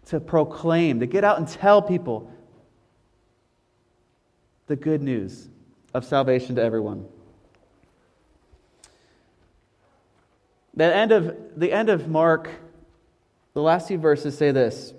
to 0.06 0.18
proclaim, 0.18 1.00
to 1.00 1.06
get 1.06 1.22
out 1.22 1.38
and 1.38 1.46
tell 1.46 1.80
people 1.82 2.32
the 4.72 4.76
good 4.76 5.02
news 5.02 5.50
of 5.92 6.02
salvation 6.02 6.56
to 6.56 6.62
everyone. 6.62 7.04
The 10.72 10.96
end 10.96 11.12
of, 11.12 11.36
the 11.58 11.70
end 11.70 11.90
of 11.90 12.08
Mark, 12.08 12.48
the 13.52 13.60
last 13.60 13.88
few 13.88 13.98
verses 13.98 14.38
say 14.38 14.50
this. 14.50 14.94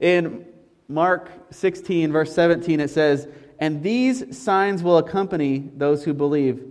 In 0.00 0.46
Mark 0.88 1.30
16, 1.50 2.10
verse 2.10 2.34
17, 2.34 2.80
it 2.80 2.88
says, 2.88 3.28
And 3.58 3.82
these 3.82 4.34
signs 4.34 4.82
will 4.82 4.96
accompany 4.96 5.70
those 5.76 6.02
who 6.02 6.14
believe. 6.14 6.66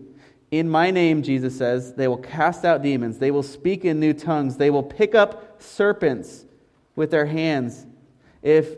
In 0.49 0.67
my 0.67 0.89
name, 0.89 1.21
Jesus 1.21 1.55
says, 1.55 1.93
they 1.93 2.07
will 2.07 2.17
cast 2.17 2.65
out 2.65 2.81
demons, 2.81 3.19
they 3.19 3.29
will 3.29 3.43
speak 3.43 3.85
in 3.85 3.99
new 3.99 4.13
tongues, 4.13 4.57
they 4.57 4.71
will 4.71 4.81
pick 4.81 5.13
up 5.13 5.61
serpents 5.61 6.43
with 6.95 7.11
their 7.11 7.27
hands. 7.27 7.85
If, 8.41 8.77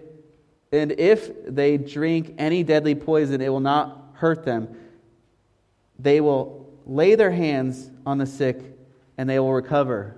and 0.74 0.92
if 0.94 1.30
they 1.46 1.78
drink 1.78 2.34
any 2.40 2.64
deadly 2.64 2.96
poison, 2.96 3.42
it 3.42 3.50
will 3.50 3.60
not 3.60 4.14
hurt 4.14 4.44
them. 4.44 4.76
They 6.00 6.20
will 6.20 6.68
lay 6.88 7.14
their 7.14 7.32
hands 7.32 7.92
on 8.08 8.18
the 8.18 8.26
sick 8.26 8.60
and 9.16 9.30
they 9.30 9.38
will 9.38 9.54
recover. 9.54 10.18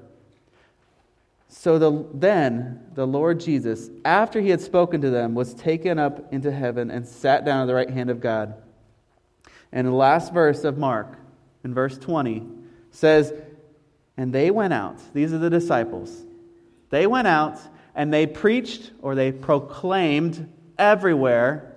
So 1.50 1.78
the, 1.78 2.08
then 2.14 2.86
the 2.94 3.06
Lord 3.06 3.42
Jesus, 3.42 3.90
after 4.06 4.40
he 4.40 4.50
had 4.50 4.62
spoken 4.62 5.02
to 5.02 5.10
them, 5.10 5.36
was 5.36 5.54
taken 5.54 6.00
up 6.00 6.32
into 6.32 6.54
heaven 6.54 6.90
and 6.90 7.06
sat 7.06 7.44
down 7.44 7.64
at 7.64 7.66
the 7.66 7.76
right 7.76 7.90
hand 7.90 8.10
of 8.10 8.22
God. 8.22 8.56
And 9.74 9.86
the 9.86 9.92
last 9.92 10.34
verse 10.34 10.64
of 10.64 10.78
Mark, 10.78 11.18
in 11.66 11.74
verse 11.74 11.98
20, 11.98 12.48
says, 12.92 13.34
And 14.16 14.32
they 14.32 14.52
went 14.52 14.72
out, 14.72 15.00
these 15.14 15.34
are 15.34 15.38
the 15.38 15.50
disciples, 15.50 16.24
they 16.92 17.08
went 17.08 17.28
out 17.28 17.60
and 17.96 18.14
they 18.14 18.28
preached 18.28 18.92
or 19.02 19.16
they 19.16 19.32
proclaimed 19.32 20.50
everywhere 20.78 21.76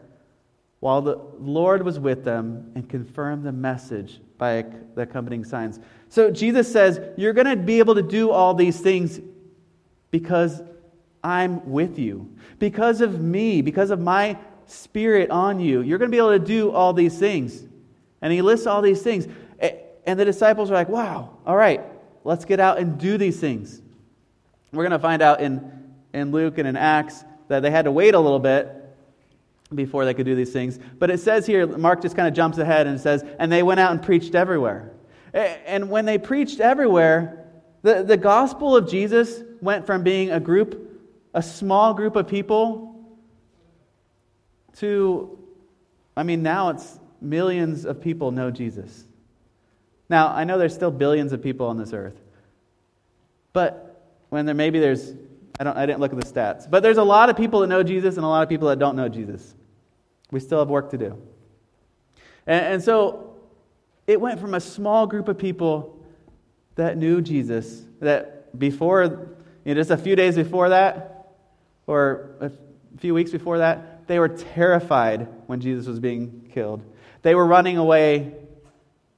while 0.81 1.01
the 1.01 1.19
Lord 1.39 1.85
was 1.85 1.99
with 1.99 2.25
them 2.25 2.73
and 2.75 2.89
confirmed 2.89 3.45
the 3.45 3.53
message 3.53 4.21
by 4.37 4.65
the 4.95 5.03
accompanying 5.03 5.45
signs. 5.45 5.81
So 6.09 6.31
Jesus 6.31 6.71
says, 6.71 7.01
You're 7.17 7.33
going 7.33 7.47
to 7.47 7.57
be 7.57 7.79
able 7.79 7.95
to 7.97 8.03
do 8.03 8.31
all 8.31 8.55
these 8.55 8.81
things 8.81 9.21
because 10.11 10.63
I'm 11.23 11.69
with 11.71 11.99
you. 11.99 12.33
Because 12.59 13.01
of 13.01 13.21
me, 13.21 13.63
because 13.63 13.91
of 13.91 14.01
my 14.01 14.39
spirit 14.67 15.31
on 15.31 15.59
you, 15.61 15.81
you're 15.81 15.99
going 15.99 16.11
to 16.11 16.15
be 16.15 16.19
able 16.19 16.39
to 16.39 16.45
do 16.45 16.71
all 16.71 16.93
these 16.93 17.19
things. 17.19 17.65
And 18.23 18.33
he 18.33 18.43
lists 18.43 18.67
all 18.67 18.83
these 18.83 19.03
things. 19.03 19.27
And 20.07 20.19
the 20.19 20.25
disciples 20.25 20.71
are 20.71 20.75
like, 20.75 20.89
Wow, 20.89 21.37
all 21.45 21.57
right, 21.57 21.83
let's 22.25 22.45
get 22.45 22.61
out 22.61 22.79
and 22.79 22.99
do 22.99 23.19
these 23.19 23.39
things. 23.41 23.83
We're 24.73 24.85
going 24.85 24.93
to 24.93 24.99
find 24.99 25.23
out 25.23 25.41
in, 25.41 25.73
in 26.13 26.31
Luke 26.31 26.59
and 26.59 26.67
in 26.67 26.77
Acts 26.77 27.25
that 27.49 27.61
they 27.61 27.71
had 27.71 27.85
to 27.85 27.93
wait 27.93 28.15
a 28.15 28.21
little 28.21 28.39
bit 28.39 28.75
before 29.75 30.05
they 30.05 30.15
could 30.15 30.27
do 30.27 30.35
these 30.35 30.53
things. 30.53 30.79
But 30.99 31.11
it 31.11 31.21
says 31.21 31.47
here, 31.47 31.67
Mark 31.67 32.03
just 32.03 32.17
kind 32.17 32.29
of 32.29 32.35
jumps 32.35 32.59
ahead 32.59 32.87
and 32.87 33.01
says, 33.01 33.25
and 33.39 33.51
they 33.53 33.63
went 33.63 33.81
out 33.81 33.93
and 33.93 34.03
preached 34.03 34.35
everywhere. 34.35 34.93
And 35.35 35.91
when 35.91 36.07
they 36.07 36.19
preached 36.19 36.61
everywhere, 36.61 37.47
the, 37.83 38.03
the 38.03 38.17
gospel 38.17 38.77
of 38.77 38.89
Jesus 38.89 39.43
went 39.61 39.87
from 39.87 40.03
being 40.03 40.31
a 40.31 40.41
group, 40.41 41.01
a 41.35 41.43
small 41.43 41.95
group 41.95 42.17
of 42.17 42.27
people, 42.27 42.95
to, 44.77 45.39
I 46.17 46.23
mean, 46.23 46.43
now 46.43 46.71
it's 46.71 46.99
millions 47.21 47.85
of 47.85 48.01
people 48.01 48.31
know 48.31 48.51
Jesus. 48.51 49.05
Now, 50.09 50.29
I 50.29 50.45
know 50.45 50.57
there's 50.57 50.75
still 50.75 50.91
billions 50.91 51.33
of 51.33 51.43
people 51.43 51.67
on 51.67 51.77
this 51.77 51.93
earth. 51.93 52.19
But 53.53 54.03
when 54.31 54.47
there 54.47 54.55
maybe 54.55 54.79
there's 54.79 55.13
I 55.59 55.65
don't 55.65 55.77
I 55.77 55.87
didn't 55.87 56.01
look 56.01 56.13
at 56.13 56.21
the 56.21 56.27
stats. 56.27 56.69
But 56.71 56.83
there's 56.83 56.99
a 56.99 57.05
lot 57.05 57.31
of 57.31 57.37
people 57.37 57.61
that 57.61 57.67
know 57.67 57.83
Jesus 57.83 58.17
and 58.17 58.25
a 58.25 58.29
lot 58.29 58.43
of 58.43 58.49
people 58.49 58.69
that 58.69 58.79
don't 58.79 58.97
know 58.97 59.09
Jesus. 59.09 59.55
We 60.31 60.41
still 60.41 60.59
have 60.59 60.69
work 60.69 60.91
to 60.91 60.99
do. 60.99 61.21
And, 62.47 62.75
and 62.75 62.83
so 62.83 63.37
it 64.07 64.21
went 64.21 64.41
from 64.41 64.55
a 64.55 64.61
small 64.61 65.07
group 65.07 65.29
of 65.29 65.39
people 65.39 65.99
that 66.77 66.97
knew 66.97 67.21
Jesus, 67.21 67.83
that 68.01 68.59
before, 68.59 69.29
you 69.65 69.75
know, 69.75 69.81
just 69.81 69.91
a 69.91 69.97
few 69.97 70.17
days 70.17 70.37
before 70.37 70.69
that, 70.71 71.35
or 71.87 72.31
a 72.41 72.51
few 72.99 73.15
weeks 73.15 73.31
before 73.31 73.59
that, 73.59 74.07
they 74.07 74.19
were 74.19 74.29
terrified 74.29 75.29
when 75.47 75.61
Jesus 75.61 75.87
was 75.87 75.99
being 75.99 76.49
killed. 76.53 76.83
They 77.23 77.35
were 77.35 77.47
running 77.47 77.77
away. 77.77 78.33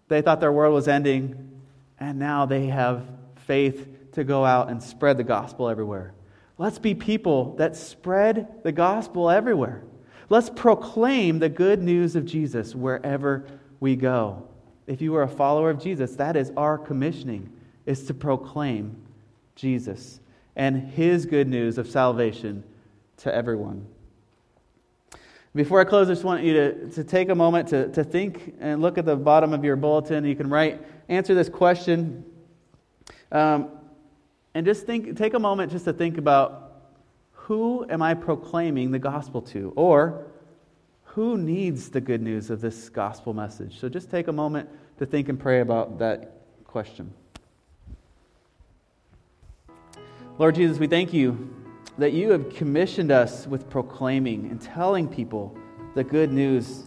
They 0.08 0.22
thought 0.22 0.40
their 0.40 0.52
world 0.52 0.74
was 0.74 0.88
ending. 0.88 1.60
And 1.98 2.18
now 2.18 2.46
they 2.46 2.66
have 2.66 3.04
faith 3.46 4.12
to 4.12 4.24
go 4.24 4.44
out 4.44 4.70
and 4.70 4.82
spread 4.82 5.18
the 5.18 5.24
gospel 5.24 5.68
everywhere. 5.68 6.14
Let's 6.60 6.78
be 6.78 6.94
people 6.94 7.54
that 7.56 7.74
spread 7.74 8.62
the 8.64 8.70
gospel 8.70 9.30
everywhere. 9.30 9.82
Let's 10.28 10.50
proclaim 10.50 11.38
the 11.38 11.48
good 11.48 11.82
news 11.82 12.16
of 12.16 12.26
Jesus 12.26 12.74
wherever 12.74 13.46
we 13.80 13.96
go. 13.96 14.46
If 14.86 15.00
you 15.00 15.16
are 15.16 15.22
a 15.22 15.28
follower 15.28 15.70
of 15.70 15.82
Jesus, 15.82 16.16
that 16.16 16.36
is 16.36 16.52
our 16.58 16.76
commissioning, 16.76 17.50
is 17.86 18.04
to 18.08 18.12
proclaim 18.12 18.94
Jesus 19.56 20.20
and 20.54 20.76
his 20.76 21.24
good 21.24 21.48
news 21.48 21.78
of 21.78 21.88
salvation 21.88 22.62
to 23.16 23.34
everyone. 23.34 23.86
Before 25.54 25.80
I 25.80 25.84
close, 25.84 26.10
I 26.10 26.12
just 26.12 26.24
want 26.24 26.44
you 26.44 26.52
to, 26.52 26.90
to 26.90 27.04
take 27.04 27.30
a 27.30 27.34
moment 27.34 27.68
to, 27.68 27.88
to 27.92 28.04
think 28.04 28.56
and 28.60 28.82
look 28.82 28.98
at 28.98 29.06
the 29.06 29.16
bottom 29.16 29.54
of 29.54 29.64
your 29.64 29.76
bulletin. 29.76 30.26
You 30.26 30.36
can 30.36 30.50
write, 30.50 30.82
answer 31.08 31.34
this 31.34 31.48
question. 31.48 32.22
Um, 33.32 33.79
and 34.54 34.66
just 34.66 34.86
think, 34.86 35.16
take 35.16 35.34
a 35.34 35.38
moment 35.38 35.70
just 35.72 35.84
to 35.84 35.92
think 35.92 36.18
about 36.18 36.70
who 37.32 37.86
am 37.88 38.02
I 38.02 38.14
proclaiming 38.14 38.90
the 38.90 38.98
gospel 38.98 39.42
to? 39.42 39.72
Or 39.76 40.26
who 41.04 41.36
needs 41.36 41.88
the 41.88 42.00
good 42.00 42.22
news 42.22 42.50
of 42.50 42.60
this 42.60 42.88
gospel 42.88 43.34
message? 43.34 43.78
So 43.78 43.88
just 43.88 44.10
take 44.10 44.28
a 44.28 44.32
moment 44.32 44.68
to 44.98 45.06
think 45.06 45.28
and 45.28 45.38
pray 45.38 45.60
about 45.60 45.98
that 45.98 46.40
question. 46.64 47.12
Lord 50.38 50.54
Jesus, 50.54 50.78
we 50.78 50.86
thank 50.86 51.12
you 51.12 51.54
that 51.98 52.12
you 52.12 52.30
have 52.30 52.54
commissioned 52.54 53.10
us 53.10 53.46
with 53.46 53.68
proclaiming 53.68 54.50
and 54.50 54.60
telling 54.60 55.06
people 55.06 55.56
the 55.94 56.04
good 56.04 56.32
news 56.32 56.84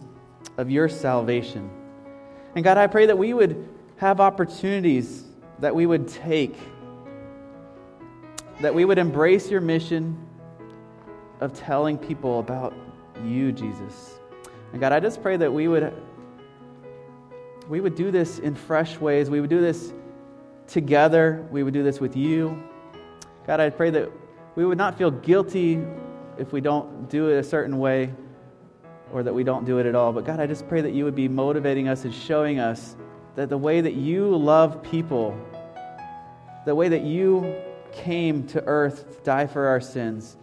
of 0.56 0.70
your 0.70 0.88
salvation. 0.88 1.70
And 2.54 2.64
God, 2.64 2.78
I 2.78 2.86
pray 2.86 3.06
that 3.06 3.16
we 3.16 3.34
would 3.34 3.68
have 3.96 4.20
opportunities 4.20 5.24
that 5.60 5.74
we 5.74 5.86
would 5.86 6.08
take, 6.08 6.56
that 8.60 8.74
we 8.74 8.84
would 8.84 8.98
embrace 8.98 9.50
your 9.50 9.60
mission 9.60 10.16
of 11.40 11.52
telling 11.52 11.98
people 11.98 12.40
about 12.40 12.74
you, 13.24 13.52
Jesus. 13.52 14.18
And 14.72 14.80
God, 14.80 14.92
I 14.92 15.00
just 15.00 15.22
pray 15.22 15.36
that 15.36 15.52
we 15.52 15.68
would 15.68 15.92
we 17.68 17.80
would 17.80 17.94
do 17.94 18.10
this 18.10 18.38
in 18.40 18.54
fresh 18.54 18.98
ways. 18.98 19.30
We 19.30 19.40
would 19.40 19.50
do 19.50 19.60
this 19.60 19.94
together. 20.66 21.46
We 21.50 21.62
would 21.62 21.72
do 21.72 21.82
this 21.82 21.98
with 21.98 22.16
you. 22.16 22.62
God, 23.46 23.60
I 23.60 23.70
pray 23.70 23.90
that 23.90 24.10
we 24.54 24.66
would 24.66 24.78
not 24.78 24.98
feel 24.98 25.10
guilty 25.10 25.82
if 26.38 26.52
we 26.52 26.60
don't 26.60 27.08
do 27.08 27.30
it 27.30 27.38
a 27.38 27.42
certain 27.42 27.78
way 27.78 28.12
or 29.12 29.22
that 29.22 29.32
we 29.32 29.44
don't 29.44 29.64
do 29.64 29.78
it 29.78 29.86
at 29.86 29.94
all. 29.94 30.12
But 30.12 30.24
God, 30.24 30.40
I 30.40 30.46
just 30.46 30.68
pray 30.68 30.80
that 30.80 30.92
you 30.92 31.04
would 31.04 31.14
be 31.14 31.28
motivating 31.28 31.88
us 31.88 32.04
and 32.04 32.14
showing 32.14 32.58
us 32.58 32.96
that 33.36 33.48
the 33.48 33.58
way 33.58 33.80
that 33.80 33.94
you 33.94 34.36
love 34.36 34.82
people, 34.82 35.38
the 36.66 36.74
way 36.74 36.88
that 36.88 37.02
you 37.02 37.54
came 37.94 38.46
to 38.48 38.62
earth 38.66 39.16
to 39.18 39.24
die 39.24 39.46
for 39.46 39.66
our 39.66 39.80
sins, 39.80 40.36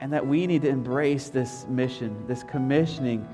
and 0.00 0.12
that 0.12 0.26
we 0.26 0.46
need 0.46 0.62
to 0.62 0.68
embrace 0.68 1.28
this 1.28 1.66
mission, 1.68 2.26
this 2.26 2.42
commissioning 2.44 3.28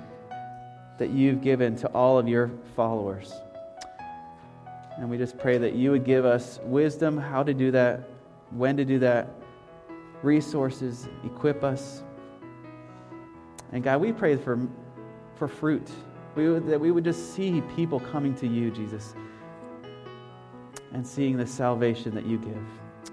that 0.98 1.10
you've 1.10 1.42
given 1.42 1.76
to 1.76 1.88
all 1.88 2.18
of 2.18 2.26
your 2.26 2.50
followers. 2.74 3.32
And 4.96 5.10
we 5.10 5.18
just 5.18 5.38
pray 5.38 5.58
that 5.58 5.74
you 5.74 5.90
would 5.90 6.04
give 6.04 6.24
us 6.24 6.58
wisdom 6.64 7.18
how 7.18 7.42
to 7.42 7.52
do 7.52 7.70
that, 7.70 8.08
when 8.50 8.76
to 8.78 8.84
do 8.84 8.98
that, 9.00 9.28
resources, 10.22 11.06
equip 11.24 11.62
us. 11.62 12.02
And 13.72 13.84
God, 13.84 14.00
we 14.00 14.12
pray 14.12 14.36
for, 14.36 14.58
for 15.34 15.48
fruit. 15.48 15.88
We 16.34 16.48
would, 16.48 16.66
that 16.66 16.80
we 16.80 16.90
would 16.90 17.04
just 17.04 17.34
see 17.34 17.60
people 17.76 18.00
coming 18.00 18.34
to 18.36 18.46
you, 18.46 18.70
Jesus, 18.70 19.14
and 20.92 21.06
seeing 21.06 21.36
the 21.36 21.46
salvation 21.46 22.14
that 22.14 22.24
you 22.24 22.38
give. 22.38 22.66